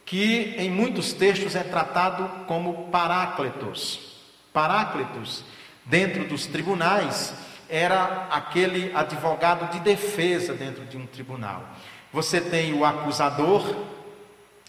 que 0.04 0.54
em 0.56 0.70
muitos 0.70 1.12
textos 1.12 1.54
é 1.54 1.62
tratado 1.62 2.46
como 2.46 2.88
Paráclitos. 2.88 4.16
Paráclitos 4.52 5.44
dentro 5.88 6.24
dos 6.24 6.46
tribunais 6.46 7.32
era 7.68 8.28
aquele 8.30 8.94
advogado 8.94 9.70
de 9.72 9.80
defesa 9.80 10.54
dentro 10.54 10.84
de 10.84 10.96
um 10.96 11.06
tribunal. 11.06 11.64
Você 12.12 12.40
tem 12.40 12.72
o 12.72 12.84
acusador, 12.84 13.84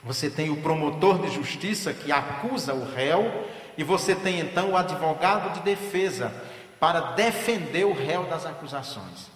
você 0.04 0.30
tem 0.30 0.50
o 0.50 0.58
promotor 0.58 1.20
de 1.20 1.34
justiça 1.34 1.94
que 1.94 2.12
acusa 2.12 2.74
o 2.74 2.92
réu, 2.94 3.48
e 3.78 3.84
você 3.84 4.14
tem 4.14 4.40
então 4.40 4.72
o 4.72 4.78
advogado 4.78 5.54
de 5.54 5.62
defesa 5.62 6.34
para 6.80 7.00
defender 7.14 7.86
o 7.86 7.94
réu 7.94 8.26
das 8.26 8.46
acusações. 8.46 9.30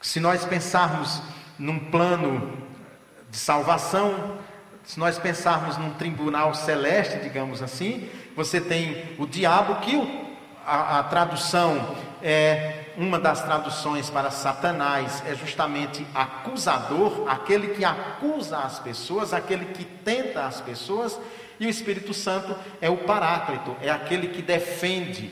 Se 0.00 0.20
nós 0.20 0.44
pensarmos 0.44 1.20
num 1.58 1.78
plano 1.78 2.56
de 3.28 3.36
salvação, 3.36 4.38
se 4.84 5.00
nós 5.00 5.18
pensarmos 5.18 5.76
num 5.76 5.90
tribunal 5.94 6.54
celeste, 6.54 7.18
digamos 7.18 7.60
assim, 7.60 8.08
você 8.36 8.60
tem 8.60 9.16
o 9.18 9.26
diabo 9.26 9.80
que 9.80 9.96
o 9.96 10.25
a, 10.66 10.98
a 10.98 11.02
tradução 11.04 11.96
é 12.20 12.86
uma 12.96 13.20
das 13.20 13.42
traduções 13.42 14.10
para 14.10 14.30
Satanás 14.30 15.22
é 15.26 15.34
justamente 15.34 16.04
acusador, 16.12 17.24
aquele 17.28 17.68
que 17.68 17.84
acusa 17.84 18.58
as 18.58 18.80
pessoas, 18.80 19.32
aquele 19.32 19.66
que 19.66 19.84
tenta 19.84 20.44
as 20.44 20.60
pessoas, 20.60 21.18
e 21.60 21.66
o 21.66 21.70
Espírito 21.70 22.12
Santo 22.12 22.56
é 22.80 22.90
o 22.90 22.98
Paráclito, 22.98 23.76
é 23.80 23.90
aquele 23.90 24.28
que 24.28 24.42
defende, 24.42 25.30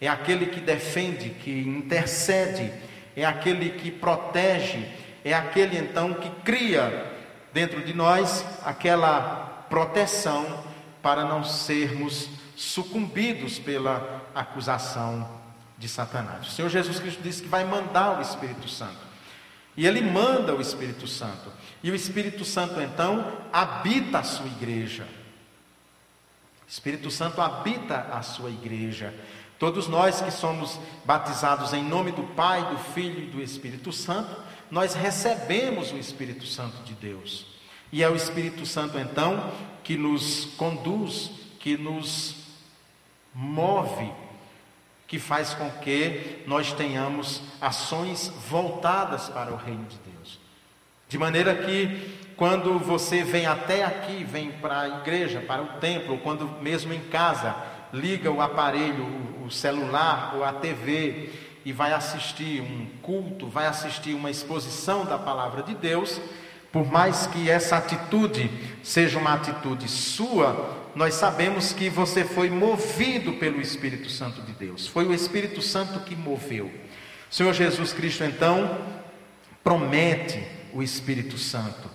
é 0.00 0.06
aquele 0.06 0.46
que 0.46 0.60
defende, 0.60 1.30
que 1.30 1.50
intercede, 1.50 2.72
é 3.16 3.24
aquele 3.24 3.70
que 3.70 3.90
protege, 3.90 4.86
é 5.24 5.34
aquele 5.34 5.76
então 5.76 6.14
que 6.14 6.30
cria 6.42 7.12
dentro 7.52 7.82
de 7.82 7.92
nós 7.92 8.44
aquela 8.64 9.64
proteção 9.68 10.64
para 11.02 11.24
não 11.24 11.42
sermos 11.42 12.30
sucumbidos 12.58 13.56
pela 13.56 14.20
acusação 14.34 15.30
de 15.78 15.88
Satanás. 15.88 16.48
O 16.48 16.50
Senhor 16.50 16.68
Jesus 16.68 16.98
Cristo 16.98 17.22
disse 17.22 17.42
que 17.42 17.48
vai 17.48 17.62
mandar 17.62 18.18
o 18.18 18.20
Espírito 18.20 18.68
Santo. 18.68 18.98
E 19.76 19.86
ele 19.86 20.00
manda 20.00 20.52
o 20.52 20.60
Espírito 20.60 21.06
Santo. 21.06 21.52
E 21.84 21.90
o 21.90 21.94
Espírito 21.94 22.44
Santo 22.44 22.80
então 22.80 23.38
habita 23.52 24.18
a 24.18 24.24
sua 24.24 24.46
igreja. 24.46 25.06
O 26.66 26.68
Espírito 26.68 27.12
Santo 27.12 27.40
habita 27.40 28.08
a 28.12 28.22
sua 28.22 28.50
igreja. 28.50 29.14
Todos 29.56 29.86
nós 29.86 30.20
que 30.20 30.32
somos 30.32 30.80
batizados 31.04 31.72
em 31.72 31.84
nome 31.84 32.10
do 32.10 32.24
Pai, 32.24 32.68
do 32.70 32.78
Filho 32.92 33.20
e 33.20 33.26
do 33.26 33.40
Espírito 33.40 33.92
Santo, 33.92 34.34
nós 34.68 34.94
recebemos 34.94 35.92
o 35.92 35.96
Espírito 35.96 36.44
Santo 36.44 36.82
de 36.82 36.94
Deus. 36.94 37.46
E 37.92 38.02
é 38.02 38.10
o 38.10 38.16
Espírito 38.16 38.66
Santo 38.66 38.98
então 38.98 39.52
que 39.84 39.96
nos 39.96 40.46
conduz, 40.56 41.30
que 41.60 41.76
nos 41.76 42.47
move, 43.40 44.12
que 45.06 45.16
faz 45.16 45.54
com 45.54 45.70
que 45.70 46.42
nós 46.44 46.72
tenhamos 46.72 47.40
ações 47.60 48.32
voltadas 48.50 49.28
para 49.28 49.52
o 49.52 49.56
reino 49.56 49.84
de 49.84 49.96
Deus. 49.98 50.40
De 51.08 51.16
maneira 51.16 51.54
que 51.54 52.18
quando 52.36 52.78
você 52.80 53.22
vem 53.22 53.46
até 53.46 53.84
aqui, 53.84 54.24
vem 54.24 54.50
para 54.50 54.80
a 54.80 54.88
igreja, 54.88 55.40
para 55.40 55.62
o 55.62 55.78
templo, 55.78 56.18
quando 56.18 56.60
mesmo 56.60 56.92
em 56.92 57.00
casa, 57.00 57.54
liga 57.92 58.30
o 58.30 58.42
aparelho, 58.42 59.06
o 59.46 59.50
celular 59.50 60.34
ou 60.34 60.44
a 60.44 60.52
TV 60.52 61.30
e 61.64 61.72
vai 61.72 61.92
assistir 61.92 62.60
um 62.60 62.86
culto, 63.00 63.46
vai 63.46 63.66
assistir 63.66 64.14
uma 64.14 64.30
exposição 64.30 65.04
da 65.04 65.16
palavra 65.16 65.62
de 65.62 65.74
Deus, 65.74 66.20
por 66.72 66.90
mais 66.90 67.26
que 67.26 67.50
essa 67.50 67.76
atitude 67.76 68.50
seja 68.82 69.18
uma 69.18 69.34
atitude 69.34 69.88
sua, 69.88 70.76
nós 70.94 71.14
sabemos 71.14 71.72
que 71.72 71.88
você 71.88 72.24
foi 72.24 72.50
movido 72.50 73.34
pelo 73.34 73.60
Espírito 73.60 74.10
Santo 74.10 74.42
de 74.42 74.52
Deus. 74.52 74.86
Foi 74.86 75.06
o 75.06 75.14
Espírito 75.14 75.62
Santo 75.62 76.00
que 76.00 76.14
moveu. 76.14 76.66
O 77.30 77.34
Senhor 77.34 77.52
Jesus 77.52 77.92
Cristo, 77.92 78.24
então, 78.24 78.78
promete 79.62 80.42
o 80.72 80.82
Espírito 80.82 81.38
Santo 81.38 81.88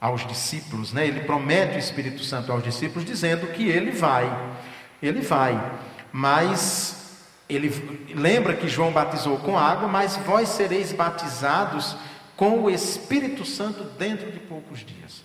aos 0.00 0.26
discípulos, 0.26 0.92
né? 0.92 1.06
Ele 1.06 1.20
promete 1.20 1.76
o 1.76 1.78
Espírito 1.78 2.22
Santo 2.22 2.52
aos 2.52 2.62
discípulos 2.62 3.04
dizendo 3.04 3.48
que 3.48 3.68
ele 3.68 3.90
vai. 3.90 4.54
Ele 5.02 5.20
vai. 5.20 5.72
Mas 6.12 7.24
ele 7.48 8.06
lembra 8.14 8.54
que 8.54 8.68
João 8.68 8.92
batizou 8.92 9.38
com 9.38 9.58
água, 9.58 9.88
mas 9.88 10.16
vós 10.18 10.48
sereis 10.50 10.92
batizados 10.92 11.96
com 12.38 12.62
o 12.62 12.70
Espírito 12.70 13.44
Santo 13.44 13.82
dentro 13.98 14.30
de 14.30 14.38
poucos 14.38 14.86
dias. 14.86 15.24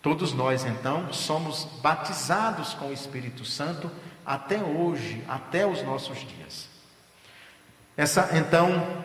Todos 0.00 0.32
nós, 0.32 0.64
então, 0.64 1.12
somos 1.12 1.68
batizados 1.82 2.72
com 2.72 2.86
o 2.86 2.92
Espírito 2.94 3.44
Santo 3.44 3.90
até 4.24 4.56
hoje, 4.56 5.22
até 5.28 5.66
os 5.66 5.82
nossos 5.82 6.16
dias. 6.20 6.66
Essa, 7.94 8.30
então, 8.38 9.04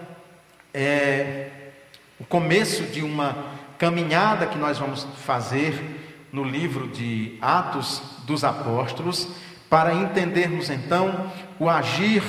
é 0.74 1.72
o 2.18 2.24
começo 2.24 2.84
de 2.84 3.02
uma 3.02 3.52
caminhada 3.78 4.48
que 4.48 4.58
nós 4.58 4.78
vamos 4.78 5.04
fazer 5.26 6.28
no 6.32 6.46
livro 6.46 6.88
de 6.88 7.38
Atos 7.42 8.02
dos 8.24 8.46
Apóstolos, 8.46 9.28
para 9.70 9.94
entendermos 9.94 10.70
então 10.70 11.30
o 11.60 11.70
agir 11.70 12.24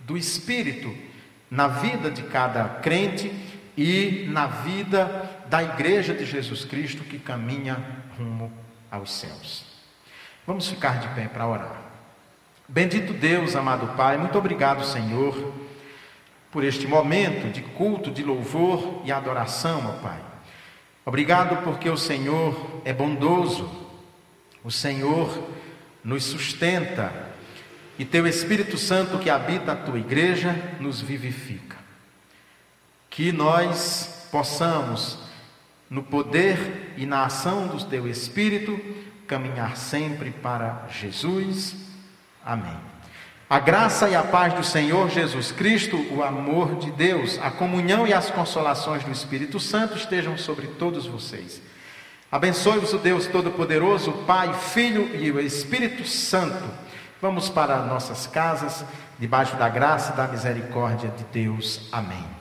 do 0.00 0.14
Espírito 0.14 0.94
na 1.50 1.68
vida 1.68 2.10
de 2.10 2.22
cada 2.24 2.64
crente 2.64 3.45
e 3.76 4.26
na 4.30 4.46
vida 4.46 5.30
da 5.48 5.62
Igreja 5.62 6.14
de 6.14 6.24
Jesus 6.24 6.64
Cristo 6.64 7.04
que 7.04 7.18
caminha 7.18 7.78
rumo 8.18 8.50
aos 8.90 9.12
céus. 9.12 9.64
Vamos 10.46 10.68
ficar 10.68 10.98
de 11.00 11.08
pé 11.08 11.28
para 11.28 11.46
orar. 11.46 11.82
Bendito 12.66 13.12
Deus, 13.12 13.54
amado 13.54 13.94
Pai, 13.96 14.16
muito 14.16 14.38
obrigado, 14.38 14.84
Senhor, 14.84 15.52
por 16.50 16.64
este 16.64 16.86
momento 16.86 17.52
de 17.52 17.60
culto, 17.60 18.10
de 18.10 18.22
louvor 18.22 19.02
e 19.04 19.12
adoração, 19.12 19.82
ó 19.86 20.02
Pai. 20.02 20.20
Obrigado 21.04 21.62
porque 21.62 21.88
o 21.88 21.96
Senhor 21.96 22.80
é 22.84 22.92
bondoso, 22.92 23.70
o 24.64 24.70
Senhor 24.70 25.48
nos 26.02 26.24
sustenta 26.24 27.12
e 27.98 28.04
teu 28.04 28.26
Espírito 28.26 28.76
Santo 28.76 29.18
que 29.18 29.30
habita 29.30 29.72
a 29.72 29.76
tua 29.76 29.98
igreja 29.98 30.54
nos 30.80 31.00
vivifica 31.00 31.75
que 33.16 33.32
nós 33.32 34.28
possamos, 34.30 35.16
no 35.88 36.02
poder 36.02 36.92
e 36.98 37.06
na 37.06 37.24
ação 37.24 37.66
do 37.66 37.82
Teu 37.82 38.06
Espírito, 38.06 38.78
caminhar 39.26 39.74
sempre 39.74 40.30
para 40.30 40.86
Jesus. 40.90 41.74
Amém. 42.44 42.76
A 43.48 43.58
graça 43.58 44.06
e 44.10 44.14
a 44.14 44.22
paz 44.22 44.52
do 44.52 44.62
Senhor 44.62 45.08
Jesus 45.08 45.50
Cristo, 45.50 45.96
o 46.10 46.22
amor 46.22 46.76
de 46.76 46.90
Deus, 46.90 47.38
a 47.40 47.50
comunhão 47.50 48.06
e 48.06 48.12
as 48.12 48.30
consolações 48.30 49.02
do 49.02 49.10
Espírito 49.10 49.58
Santo 49.58 49.96
estejam 49.96 50.36
sobre 50.36 50.66
todos 50.66 51.06
vocês. 51.06 51.62
Abençoe-vos 52.30 52.92
o 52.92 52.98
Deus 52.98 53.26
Todo-Poderoso, 53.26 54.12
Pai, 54.26 54.52
Filho 54.52 55.16
e 55.16 55.32
o 55.32 55.40
Espírito 55.40 56.06
Santo. 56.06 56.64
Vamos 57.22 57.48
para 57.48 57.78
nossas 57.78 58.26
casas, 58.26 58.84
debaixo 59.18 59.56
da 59.56 59.70
graça 59.70 60.12
e 60.12 60.16
da 60.16 60.28
misericórdia 60.28 61.08
de 61.16 61.24
Deus. 61.32 61.88
Amém. 61.90 62.35